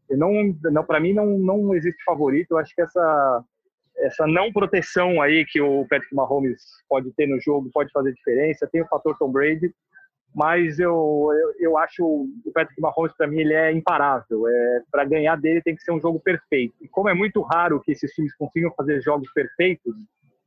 não, 0.10 0.32
não 0.72 0.84
para 0.84 1.00
mim 1.00 1.13
não, 1.13 1.38
não 1.38 1.76
existe 1.76 2.04
favorito. 2.04 2.52
Eu 2.52 2.58
acho 2.58 2.74
que 2.74 2.82
essa 2.82 3.44
essa 4.00 4.28
não 4.28 4.54
proteção 4.54 5.20
aí 5.20 5.44
que 5.44 5.60
o 5.60 5.84
Patrick 5.90 6.13
Mahomes 6.13 6.62
pode 6.88 7.12
ter 7.13 7.28
no 7.28 7.40
jogo 7.42 7.72
pode 7.74 7.92
fazer 7.92 8.13
diferença. 8.13 8.70
Tem 8.72 8.82
o 8.82 8.88
fator 8.88 9.18
Tom 9.18 9.32
Brady, 9.32 9.74
mas 10.36 10.78
eu, 10.78 11.30
eu, 11.34 11.54
eu 11.60 11.78
acho 11.78 12.06
o 12.06 12.52
Patrick 12.54 12.80
Mahomes, 12.80 13.13
para 13.18 13.28
mim, 13.28 13.40
ele 13.40 13.54
é 13.54 13.72
imparável. 13.72 14.48
É, 14.48 14.84
para 14.92 15.04
ganhar 15.04 15.36
dele 15.36 15.63
tem 15.63 15.76
que 15.76 15.82
ser 15.82 15.92
um 15.92 16.00
jogo 16.00 16.20
perfeito. 16.20 16.76
E 16.80 16.88
como 16.88 17.10
é 17.10 17.13
muito 17.13 17.42
raro 17.42 17.82
que 17.82 17.92
esses 17.92 18.12
times 18.13 18.36
consigam 18.36 18.72
fazer 18.76 19.02
jogos 19.02 19.32
perfeitos, 19.34 19.96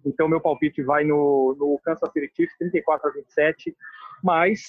então 0.05 0.29
meu 0.29 0.41
palpite 0.41 0.83
vai 0.83 1.05
no, 1.05 1.57
no 1.59 1.79
Kansas 1.85 2.11
City 2.13 2.31
Chiefs 2.35 2.57
34 2.59 3.09
a 3.09 3.13
27, 3.13 3.77
mas 4.23 4.61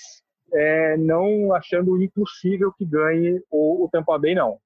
é, 0.54 0.98
não 0.98 1.54
achando 1.54 2.02
impossível 2.02 2.72
que 2.72 2.86
ganhe 2.86 3.42
o, 3.50 3.86
o 3.86 3.90
Tampa 3.90 4.18
Bay, 4.18 4.36
não. 4.36 4.58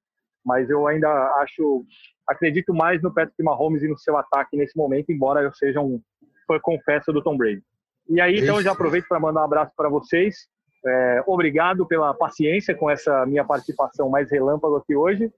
Mas 0.44 0.70
eu 0.70 0.88
ainda 0.88 1.10
acho, 1.40 1.86
acredito 2.28 2.74
mais 2.74 3.02
no 3.02 3.14
Patrick 3.14 3.42
Mahomes 3.42 3.84
e 3.84 3.88
no 3.88 3.98
seu 3.98 4.18
ataque 4.18 4.56
nesse 4.58 4.78
momento, 4.78 5.12
embora 5.12 5.42
eu 5.42 5.54
seja 5.54 5.82
um 5.82 6.02
fã 6.48 6.60
confesso 6.60 7.12
do 7.12 7.22
Tom 7.22 7.38
Brady. 7.38 7.64
E 8.08 8.22
aí, 8.22 8.40
então, 8.40 8.62
já 8.62 8.72
aproveito 8.72 9.08
para 9.08 9.20
mandar 9.20 9.42
um 9.42 9.46
abraço 9.46 9.72
para 9.76 9.90
vocês. 9.90 10.48
É, 10.86 11.24
obrigado 11.26 11.86
pela 11.88 12.14
paciência 12.14 12.76
com 12.76 12.90
essa 12.90 13.26
minha 13.26 13.44
participação 13.44 14.08
mais 14.10 14.30
relâmpago 14.30 14.76
aqui 14.76 14.96
hoje. 14.96 15.32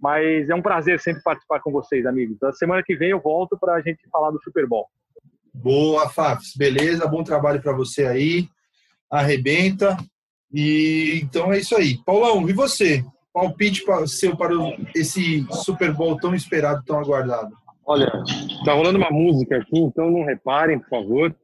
Mas 0.00 0.48
é 0.48 0.54
um 0.54 0.62
prazer 0.62 1.00
sempre 1.00 1.22
participar 1.22 1.60
com 1.60 1.72
vocês, 1.72 2.06
amigos. 2.06 2.36
Na 2.40 2.52
semana 2.52 2.82
que 2.84 2.96
vem 2.96 3.10
eu 3.10 3.20
volto 3.20 3.58
para 3.58 3.74
a 3.74 3.80
gente 3.80 4.08
falar 4.10 4.30
do 4.30 4.42
Super 4.42 4.66
Bowl. 4.66 4.86
Boa, 5.52 6.08
Fafs. 6.08 6.54
Beleza, 6.56 7.06
bom 7.06 7.24
trabalho 7.24 7.60
para 7.60 7.72
você 7.72 8.06
aí. 8.06 8.48
Arrebenta. 9.10 9.96
E 10.52 11.20
então 11.22 11.52
é 11.52 11.58
isso 11.58 11.76
aí. 11.76 11.98
Paulão, 12.04 12.48
e 12.48 12.52
você? 12.52 13.04
Palpite 13.32 13.84
seu 14.06 14.36
para 14.36 14.52
esse 14.94 15.46
Super 15.64 15.92
Bowl 15.92 16.18
tão 16.18 16.34
esperado, 16.34 16.82
tão 16.84 16.98
aguardado? 16.98 17.54
Olha, 17.86 18.10
tá 18.64 18.72
rolando 18.72 18.98
uma 18.98 19.10
música 19.10 19.56
aqui, 19.56 19.78
então 19.78 20.10
não 20.10 20.24
reparem, 20.24 20.78
por 20.78 20.88
favor. 20.88 21.36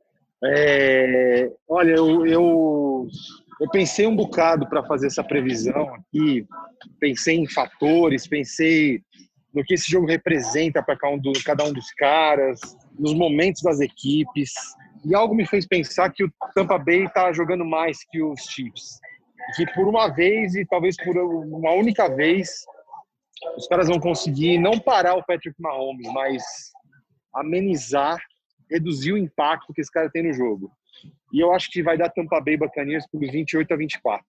É, 0.44 1.50
olha, 1.66 1.92
eu, 1.92 2.26
eu, 2.26 3.08
eu, 3.60 3.70
pensei 3.70 4.06
um 4.06 4.14
bocado 4.14 4.68
para 4.68 4.84
fazer 4.84 5.06
essa 5.06 5.24
previsão 5.24 5.94
aqui, 5.94 6.46
pensei 7.00 7.36
em 7.36 7.48
fatores, 7.48 8.26
pensei 8.26 9.00
no 9.54 9.64
que 9.64 9.72
esse 9.72 9.90
jogo 9.90 10.06
representa 10.06 10.82
para 10.82 10.96
cada, 10.96 11.14
um 11.14 11.32
cada 11.44 11.64
um 11.64 11.72
dos 11.72 11.90
caras, 11.92 12.60
nos 12.98 13.14
momentos 13.14 13.62
das 13.62 13.80
equipes, 13.80 14.52
e 15.04 15.14
algo 15.14 15.34
me 15.34 15.46
fez 15.46 15.66
pensar 15.66 16.10
que 16.12 16.24
o 16.24 16.32
Tampa 16.54 16.78
Bay 16.78 17.04
está 17.04 17.32
jogando 17.32 17.64
mais 17.64 17.98
que 18.10 18.22
os 18.22 18.40
Chiefs. 18.42 18.98
Que 19.56 19.66
por 19.74 19.86
uma 19.86 20.08
vez, 20.08 20.54
e 20.54 20.64
talvez 20.64 20.96
por 20.96 21.16
uma 21.16 21.72
única 21.72 22.08
vez, 22.08 22.64
os 23.56 23.66
caras 23.66 23.88
vão 23.88 24.00
conseguir 24.00 24.58
não 24.58 24.78
parar 24.78 25.14
o 25.16 25.24
Patrick 25.24 25.60
Mahomes, 25.60 26.10
mas 26.12 26.42
amenizar 27.34 28.18
reduzir 28.70 29.12
o 29.12 29.18
impacto 29.18 29.72
que 29.72 29.80
esse 29.80 29.90
cara 29.90 30.10
tem 30.10 30.22
no 30.22 30.32
jogo. 30.32 30.70
E 31.32 31.40
eu 31.40 31.52
acho 31.52 31.70
que 31.70 31.82
vai 31.82 31.96
dar 31.96 32.10
Tampa 32.10 32.40
Bay 32.40 32.56
Buccaneers 32.56 33.06
por 33.10 33.20
28 33.20 33.72
a 33.72 33.76
24. 33.76 34.24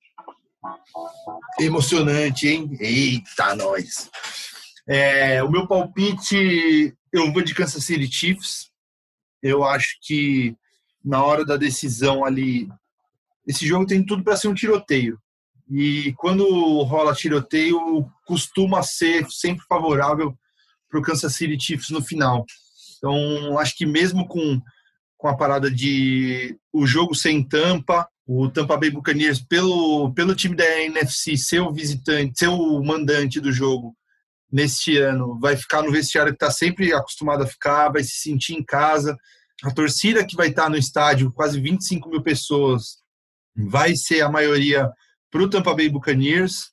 Emocionante, 1.60 2.48
hein? 2.48 2.76
Eita, 2.80 3.56
nós! 3.56 4.10
É, 4.88 5.42
o 5.44 5.50
meu 5.50 5.68
palpite, 5.68 6.96
eu 7.12 7.32
vou 7.32 7.44
de 7.44 7.56
Kansas 7.56 7.84
City 7.84 8.12
Chiefs. 8.12 8.72
Eu 9.42 9.64
acho 9.64 9.98
que 10.02 10.56
na 11.06 11.24
hora 11.24 11.46
da 11.46 11.56
decisão 11.56 12.26
ali, 12.26 12.68
esse 13.48 13.68
jogo 13.68 13.86
tem 13.86 14.04
tudo 14.04 14.24
para 14.24 14.36
ser 14.36 14.48
um 14.48 14.56
tiroteio. 14.56 15.20
E 15.70 16.13
quando 16.18 16.82
rola 16.84 17.13
tiroteio, 17.13 18.10
costuma 18.26 18.82
ser 18.82 19.26
sempre 19.30 19.63
favorável 19.68 20.36
para 20.89 21.00
o 21.00 21.04
Kansas 21.04 21.36
City 21.36 21.60
Chiefs 21.60 21.89
no 21.91 22.02
final. 22.02 22.46
Então, 22.98 23.60
acho 23.60 23.76
que 23.78 23.86
mesmo 23.86 24.28
com, 24.28 24.60
com 25.18 25.28
a 25.28 25.38
parada 25.38 25.70
de 25.70 26.58
o 26.74 26.88
jogo 26.88 27.13
sem 27.13 27.44
tampa, 27.44 28.08
o 28.28 28.50
Tampa 28.50 28.78
Bay 28.78 28.89
Buccaneers, 28.89 29.39
pelo, 29.39 30.12
pelo 30.13 30.36
time 30.36 30.56
da 30.56 30.82
NFC 30.82 31.38
ser 31.38 31.60
o 31.60 31.72
visitante, 31.72 32.39
ser 32.39 32.48
o 32.48 32.84
mandante 32.84 33.39
do 33.39 33.52
jogo 33.52 33.96
neste 34.52 34.98
ano, 34.98 35.39
vai 35.39 35.56
ficar 35.56 35.84
no 35.84 35.91
vestiário 35.91 36.32
que 36.32 36.44
está 36.44 36.50
sempre 36.50 36.94
acostumado 36.94 37.44
a 37.44 37.48
ficar, 37.48 37.89
vai 37.89 38.04
se 38.04 38.15
sentir 38.22 38.54
em 38.54 38.63
casa. 38.63 39.15
A 39.63 39.72
torcida 39.72 40.26
que 40.26 40.36
vai 40.36 40.50
estar 40.50 40.70
no 40.70 40.78
estádio, 40.78 41.32
quase 41.32 41.60
25 41.60 42.10
mil 42.10 42.22
pessoas, 42.22 42.98
vai 43.56 43.96
ser 43.96 44.22
a 44.22 44.30
maioria 44.30 44.91
para 45.32 45.44
o 45.44 45.50
Tampa 45.50 45.74
Bay 45.74 45.89
Buccaneers, 45.89 46.72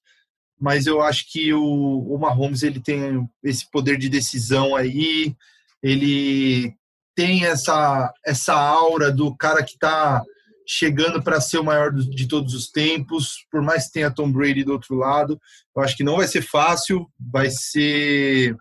mas 0.60 0.86
eu 0.86 1.00
acho 1.00 1.30
que 1.30 1.52
o, 1.52 1.62
o 1.62 2.18
Mahomes 2.18 2.62
ele 2.62 2.80
tem 2.80 3.28
esse 3.42 3.68
poder 3.70 3.98
de 3.98 4.08
decisão 4.08 4.76
aí, 4.76 5.34
ele 5.82 6.74
tem 7.14 7.44
essa, 7.44 8.12
essa 8.24 8.54
aura 8.54 9.10
do 9.10 9.36
cara 9.36 9.62
que 9.62 9.72
está 9.72 10.22
chegando 10.66 11.22
para 11.22 11.40
ser 11.40 11.58
o 11.58 11.64
maior 11.64 11.92
de 11.92 12.28
todos 12.28 12.54
os 12.54 12.70
tempos, 12.70 13.44
por 13.50 13.60
mais 13.60 13.86
que 13.86 13.94
tenha 13.94 14.14
Tom 14.14 14.30
Brady 14.30 14.64
do 14.64 14.72
outro 14.72 14.94
lado. 14.94 15.40
Eu 15.76 15.82
acho 15.82 15.96
que 15.96 16.04
não 16.04 16.16
vai 16.16 16.28
ser 16.28 16.42
fácil, 16.42 17.06
vai 17.18 17.50
ser 17.50 18.56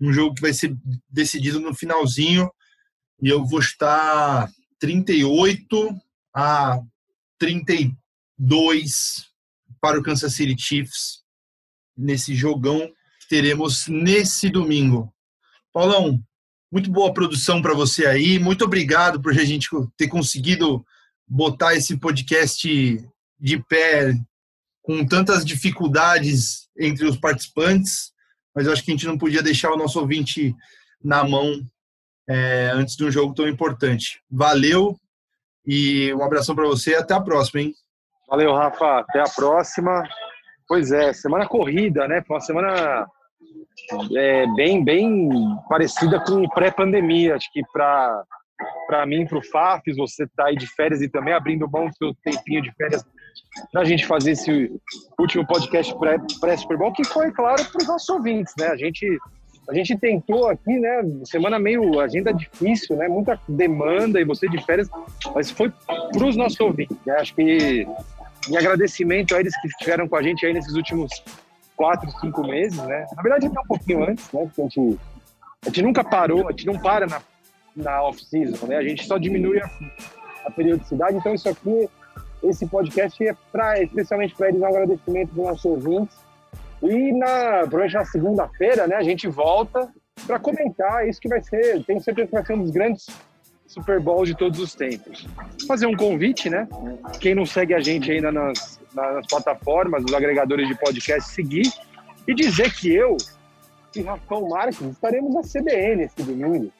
um 0.00 0.12
jogo 0.12 0.34
que 0.34 0.42
vai 0.42 0.52
ser 0.52 0.74
decidido 1.08 1.60
no 1.60 1.74
finalzinho, 1.74 2.50
e 3.20 3.28
eu 3.28 3.44
vou 3.44 3.60
estar 3.60 4.50
38 4.78 6.00
a 6.34 6.80
32 7.38 9.26
para 9.80 9.98
o 9.98 10.02
Kansas 10.02 10.34
City 10.34 10.60
Chiefs 10.60 11.22
nesse 11.96 12.34
jogão 12.34 12.80
que 13.20 13.28
teremos 13.28 13.86
nesse 13.88 14.50
domingo. 14.50 15.12
Paulão, 15.72 16.22
muito 16.70 16.90
boa 16.90 17.12
produção 17.12 17.62
para 17.62 17.74
você 17.74 18.06
aí. 18.06 18.38
Muito 18.38 18.64
obrigado 18.64 19.20
por 19.20 19.32
a 19.32 19.44
gente 19.44 19.68
ter 19.96 20.08
conseguido 20.08 20.84
botar 21.26 21.74
esse 21.74 21.96
podcast 21.96 22.68
de 23.38 23.62
pé 23.64 24.14
com 24.82 25.04
tantas 25.04 25.44
dificuldades 25.44 26.68
entre 26.78 27.06
os 27.06 27.16
participantes, 27.16 28.12
mas 28.54 28.66
eu 28.66 28.72
acho 28.72 28.84
que 28.84 28.90
a 28.90 28.94
gente 28.94 29.06
não 29.06 29.18
podia 29.18 29.42
deixar 29.42 29.72
o 29.72 29.76
nosso 29.76 29.98
ouvinte 29.98 30.54
na 31.02 31.24
mão 31.24 31.66
é, 32.28 32.70
antes 32.74 32.96
de 32.96 33.04
um 33.04 33.10
jogo 33.10 33.34
tão 33.34 33.48
importante. 33.48 34.20
Valeu 34.30 34.96
e 35.66 36.12
um 36.14 36.22
abração 36.22 36.54
para 36.54 36.66
você 36.66 36.94
até 36.94 37.14
a 37.14 37.20
próxima, 37.20 37.60
hein? 37.60 37.74
Valeu, 38.28 38.52
Rafa. 38.52 39.00
Até 39.00 39.20
a 39.20 39.28
próxima. 39.28 40.02
Pois 40.68 40.90
é, 40.90 41.12
semana 41.12 41.46
corrida, 41.46 42.08
né? 42.08 42.22
Foi 42.26 42.36
uma 42.36 42.40
semana 42.40 43.06
é, 44.16 44.46
bem, 44.54 44.84
bem 44.84 45.28
parecida 45.68 46.22
com 46.24 46.48
pré-pandemia. 46.48 47.36
Acho 47.36 47.50
que 47.52 47.62
para 47.72 48.24
para 48.86 49.04
mim, 49.04 49.26
para 49.26 49.38
o 49.38 49.44
Fafs, 49.44 49.96
você 49.96 50.26
tá 50.28 50.46
aí 50.46 50.56
de 50.56 50.66
férias 50.66 51.02
e 51.02 51.08
também 51.08 51.34
abrindo 51.34 51.70
mão 51.70 51.88
do 51.88 51.94
seu 51.94 52.14
tempinho 52.24 52.62
de 52.62 52.72
férias 52.72 53.04
para 53.70 53.82
a 53.82 53.84
gente 53.84 54.06
fazer 54.06 54.32
esse 54.32 54.72
último 55.18 55.46
podcast 55.46 55.94
pré-Super 56.40 56.78
Bowl, 56.78 56.92
que 56.92 57.04
foi, 57.04 57.30
claro, 57.32 57.64
para 57.66 57.82
os 57.82 57.88
nossos 57.88 58.08
ouvintes, 58.08 58.54
né? 58.58 58.68
A 58.68 58.76
gente, 58.76 59.18
a 59.68 59.74
gente 59.74 59.96
tentou 59.98 60.48
aqui, 60.48 60.78
né? 60.78 61.02
Semana 61.24 61.58
meio 61.58 61.98
agenda 62.00 62.32
difícil, 62.32 62.96
né? 62.96 63.08
Muita 63.08 63.38
demanda 63.48 64.20
e 64.20 64.24
você 64.24 64.48
de 64.48 64.64
férias, 64.64 64.88
mas 65.34 65.50
foi 65.50 65.72
para 66.12 66.24
os 66.24 66.36
nossos 66.36 66.58
ouvintes, 66.60 66.96
né? 67.04 67.14
Acho 67.14 67.34
que 67.34 67.86
em 68.48 68.56
agradecimento 68.56 69.34
a 69.34 69.40
eles 69.40 69.60
que 69.60 69.68
estiveram 69.68 70.08
com 70.08 70.16
a 70.16 70.22
gente 70.22 70.46
aí 70.46 70.52
nesses 70.52 70.74
últimos 70.74 71.10
quatro, 71.74 72.08
cinco 72.20 72.46
meses, 72.46 72.78
né? 72.78 73.06
Na 73.16 73.22
verdade, 73.22 73.46
até 73.46 73.60
um 73.60 73.66
pouquinho 73.66 74.08
antes, 74.08 74.30
né? 74.32 74.42
Porque 74.44 74.60
a 74.60 74.64
gente, 74.64 74.98
a 75.62 75.66
gente 75.66 75.82
nunca 75.82 76.04
parou, 76.04 76.48
a 76.48 76.52
gente 76.52 76.66
não 76.66 76.78
para 76.78 77.06
na, 77.06 77.20
na 77.74 78.02
off-season, 78.02 78.66
né? 78.66 78.76
A 78.76 78.82
gente 78.82 79.04
só 79.04 79.18
diminui 79.18 79.60
a, 79.60 79.70
a 80.46 80.50
periodicidade. 80.50 81.16
Então, 81.16 81.34
isso 81.34 81.48
aqui, 81.48 81.88
esse 82.42 82.66
podcast 82.66 83.26
é 83.26 83.34
pra, 83.50 83.82
especialmente 83.82 84.34
para 84.34 84.48
eles 84.48 84.60
um 84.60 84.66
agradecimento 84.66 85.32
dos 85.32 85.44
nossos 85.44 85.64
ouvintes. 85.64 86.16
E 86.82 87.12
na, 87.12 87.60
provavelmente 87.60 87.94
na 87.94 88.04
segunda-feira, 88.04 88.86
né? 88.86 88.96
A 88.96 89.02
gente 89.02 89.28
volta 89.28 89.88
para 90.26 90.38
comentar 90.38 91.08
isso 91.08 91.20
que 91.20 91.28
vai 91.28 91.42
ser, 91.42 91.82
tenho 91.84 92.00
certeza 92.00 92.28
que 92.28 92.34
vai 92.34 92.44
ser 92.44 92.54
um 92.54 92.62
dos 92.62 92.70
grandes 92.70 93.06
Super 93.66 94.00
Bowls 94.00 94.28
de 94.28 94.36
todos 94.36 94.58
os 94.60 94.74
tempos. 94.74 95.26
Fazer 95.66 95.86
um 95.86 95.96
convite, 95.96 96.48
né? 96.48 96.68
Quem 97.20 97.34
não 97.34 97.44
segue 97.44 97.74
a 97.74 97.80
gente 97.80 98.10
ainda 98.10 98.30
nas, 98.30 98.80
nas 98.94 99.26
plataformas, 99.26 100.02
nos 100.02 100.14
agregadores 100.14 100.68
de 100.68 100.74
podcast, 100.76 101.30
seguir 101.30 101.70
e 102.26 102.34
dizer 102.34 102.72
que 102.74 102.92
eu 102.92 103.16
e 103.94 104.02
Rafão 104.02 104.48
Marques 104.48 104.80
estaremos 104.80 105.34
na 105.34 105.42
CBN 105.42 106.04
esse 106.04 106.22
domingo. 106.22 106.70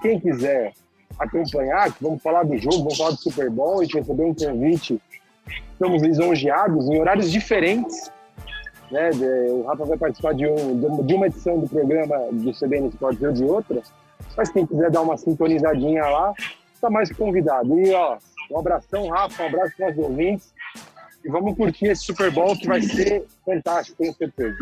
Quem 0.00 0.18
quiser 0.18 0.72
acompanhar, 1.18 1.94
vamos 2.00 2.22
falar 2.22 2.44
do 2.44 2.56
jogo, 2.58 2.78
vamos 2.78 2.96
falar 2.96 3.10
do 3.10 3.18
Super 3.18 3.50
Bowl, 3.50 3.80
a 3.80 3.84
gente 3.84 3.98
recebeu 3.98 4.26
um 4.26 4.34
convite 4.34 5.00
estamos 5.72 6.02
lisonjeados 6.02 6.88
em 6.88 7.00
horários 7.00 7.30
diferentes. 7.30 8.10
Né? 8.92 9.10
O 9.50 9.62
Rafa 9.66 9.86
vai 9.86 9.96
participar 9.96 10.34
de, 10.34 10.46
um, 10.46 11.02
de 11.04 11.14
uma 11.14 11.26
edição 11.26 11.58
do 11.58 11.66
programa 11.66 12.16
do 12.30 12.52
CBN 12.52 12.88
Esportes 12.88 13.22
ou 13.22 13.32
de 13.32 13.44
outra. 13.44 13.82
Mas 14.36 14.50
quem 14.50 14.66
quiser 14.66 14.90
dar 14.90 15.00
uma 15.00 15.16
sintonizadinha 15.16 16.04
lá, 16.04 16.34
está 16.74 16.90
mais 16.90 17.10
convidado. 17.10 17.80
E 17.80 17.92
ó, 17.92 18.18
um 18.50 18.58
abração, 18.58 19.08
Rafa, 19.08 19.42
um 19.42 19.46
abraço 19.46 19.76
para 19.76 19.92
os 19.92 19.98
ouvintes. 19.98 20.52
E 21.24 21.28
vamos 21.30 21.56
curtir 21.56 21.86
esse 21.86 22.04
Super 22.04 22.30
Bowl 22.30 22.56
que 22.56 22.66
vai 22.66 22.82
ser 22.82 23.24
fantástico, 23.46 23.96
tenho 23.96 24.14
certeza. 24.14 24.56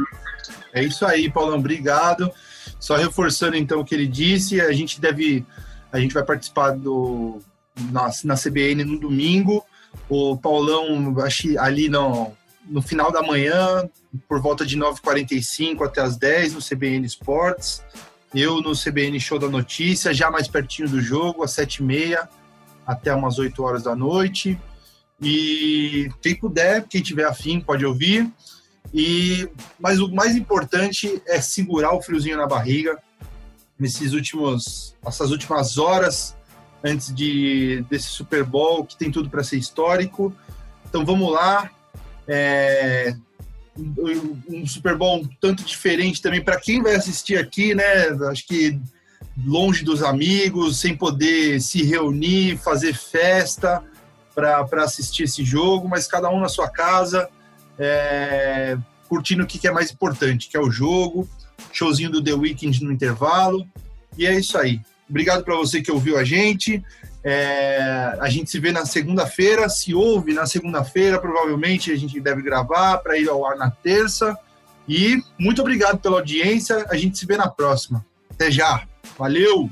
É 0.73 0.83
isso 0.83 1.05
aí, 1.05 1.31
Paulão, 1.31 1.59
obrigado. 1.59 2.31
Só 2.79 2.97
reforçando 2.97 3.57
então 3.57 3.81
o 3.81 3.85
que 3.85 3.95
ele 3.95 4.07
disse, 4.07 4.61
a 4.61 4.73
gente 4.73 5.01
deve, 5.01 5.45
a 5.91 5.99
gente 5.99 6.15
vai 6.15 6.23
participar 6.23 6.73
do 6.73 7.41
na, 7.91 8.11
na 8.25 8.35
CBN 8.37 8.85
no 8.85 8.99
domingo. 8.99 9.65
O 10.09 10.37
Paulão, 10.37 11.15
ali 11.59 11.89
no, 11.89 12.33
no 12.71 12.81
final 12.81 13.11
da 13.11 13.21
manhã, 13.21 13.89
por 14.29 14.41
volta 14.41 14.65
de 14.65 14.79
9h45 14.79 15.85
até 15.85 16.01
as 16.01 16.17
10 16.17 16.55
no 16.55 16.61
CBN 16.61 17.05
Esportes. 17.05 17.83
Eu 18.33 18.61
no 18.63 18.73
CBN 18.73 19.19
Show 19.19 19.39
da 19.41 19.49
Notícia, 19.49 20.15
já 20.15 20.31
mais 20.31 20.47
pertinho 20.47 20.89
do 20.89 21.01
jogo, 21.01 21.43
às 21.43 21.51
7h30 21.51 22.29
até 22.87 23.13
umas 23.15 23.39
8 23.39 23.63
horas 23.63 23.83
da 23.83 23.95
noite. 23.95 24.59
E 25.21 26.09
quem 26.23 26.35
puder, 26.35 26.87
quem 26.89 27.03
tiver 27.03 27.25
afim, 27.25 27.61
pode 27.61 27.85
ouvir. 27.85 28.31
E 28.95 29.49
mas 29.79 30.01
o 30.01 30.09
mais 30.09 30.35
importante 30.35 31.23
é 31.27 31.41
segurar 31.41 31.93
o 31.93 32.01
friozinho 32.01 32.37
na 32.37 32.47
barriga 32.47 32.99
nesses 33.79 34.13
últimos 34.13 34.97
essas 35.05 35.31
últimas 35.31 35.79
horas 35.79 36.37
antes 36.83 37.15
de 37.15 37.85
desse 37.89 38.09
Super 38.09 38.43
Bowl 38.45 38.85
que 38.85 38.97
tem 38.97 39.11
tudo 39.11 39.29
para 39.29 39.45
ser 39.45 39.59
histórico. 39.59 40.35
Então 40.89 41.05
vamos 41.05 41.31
lá. 41.33 41.71
É, 42.33 43.13
um 44.49 44.65
Super 44.65 44.97
Bowl 44.97 45.23
um 45.23 45.29
tanto 45.41 45.65
diferente 45.65 46.23
também 46.23 46.41
para 46.41 46.61
quem 46.61 46.81
vai 46.81 46.95
assistir 46.95 47.37
aqui, 47.37 47.75
né? 47.75 48.09
Acho 48.31 48.47
que 48.47 48.79
longe 49.45 49.85
dos 49.85 50.03
amigos, 50.03 50.79
sem 50.79 50.97
poder 50.97 51.61
se 51.61 51.83
reunir, 51.83 52.57
fazer 52.59 52.95
festa 52.95 53.83
para 54.35 54.85
assistir 54.85 55.25
esse 55.25 55.45
jogo, 55.45 55.89
mas 55.89 56.07
cada 56.07 56.31
um 56.31 56.41
na 56.41 56.49
sua 56.49 56.69
casa, 56.69 57.29
é, 57.79 58.77
curtindo 59.09 59.43
o 59.43 59.47
que, 59.47 59.59
que 59.59 59.67
é 59.67 59.73
mais 59.73 59.91
importante, 59.91 60.49
que 60.49 60.57
é 60.57 60.61
o 60.61 60.71
jogo, 60.71 61.29
showzinho 61.73 62.11
do 62.11 62.23
The 62.23 62.33
Weeknd 62.33 62.85
no 62.85 62.93
intervalo, 62.93 63.67
e 64.17 64.27
é 64.27 64.39
isso 64.39 64.57
aí. 64.57 64.81
Obrigado 65.09 65.45
para 65.45 65.57
você 65.57 65.83
que 65.83 65.91
ouviu 65.91 66.17
a 66.17 66.23
gente. 66.23 66.83
É, 67.23 68.17
a 68.19 68.29
gente 68.31 68.51
se 68.51 68.59
vê 68.59 68.73
na 68.73 68.87
segunda-feira. 68.87 69.69
Se 69.69 69.95
ouve 69.95 70.33
na 70.33 70.47
segunda-feira, 70.47 71.19
provavelmente 71.19 71.93
a 71.93 71.97
gente 71.97 72.21
deve 72.21 72.43
gravar 72.43 72.99
para 72.99 73.19
ir 73.19 73.29
ao 73.29 73.45
ar 73.45 73.57
na 73.57 73.71
terça. 73.71 74.37
E 74.89 75.23
muito 75.39 75.61
obrigado 75.61 75.99
pela 75.99 76.19
audiência. 76.19 76.87
A 76.89 76.97
gente 76.97 77.19
se 77.19 77.27
vê 77.27 77.37
na 77.37 77.49
próxima. 77.49 78.05
Até 78.31 78.51
já. 78.51 78.83
Valeu! 79.19 79.71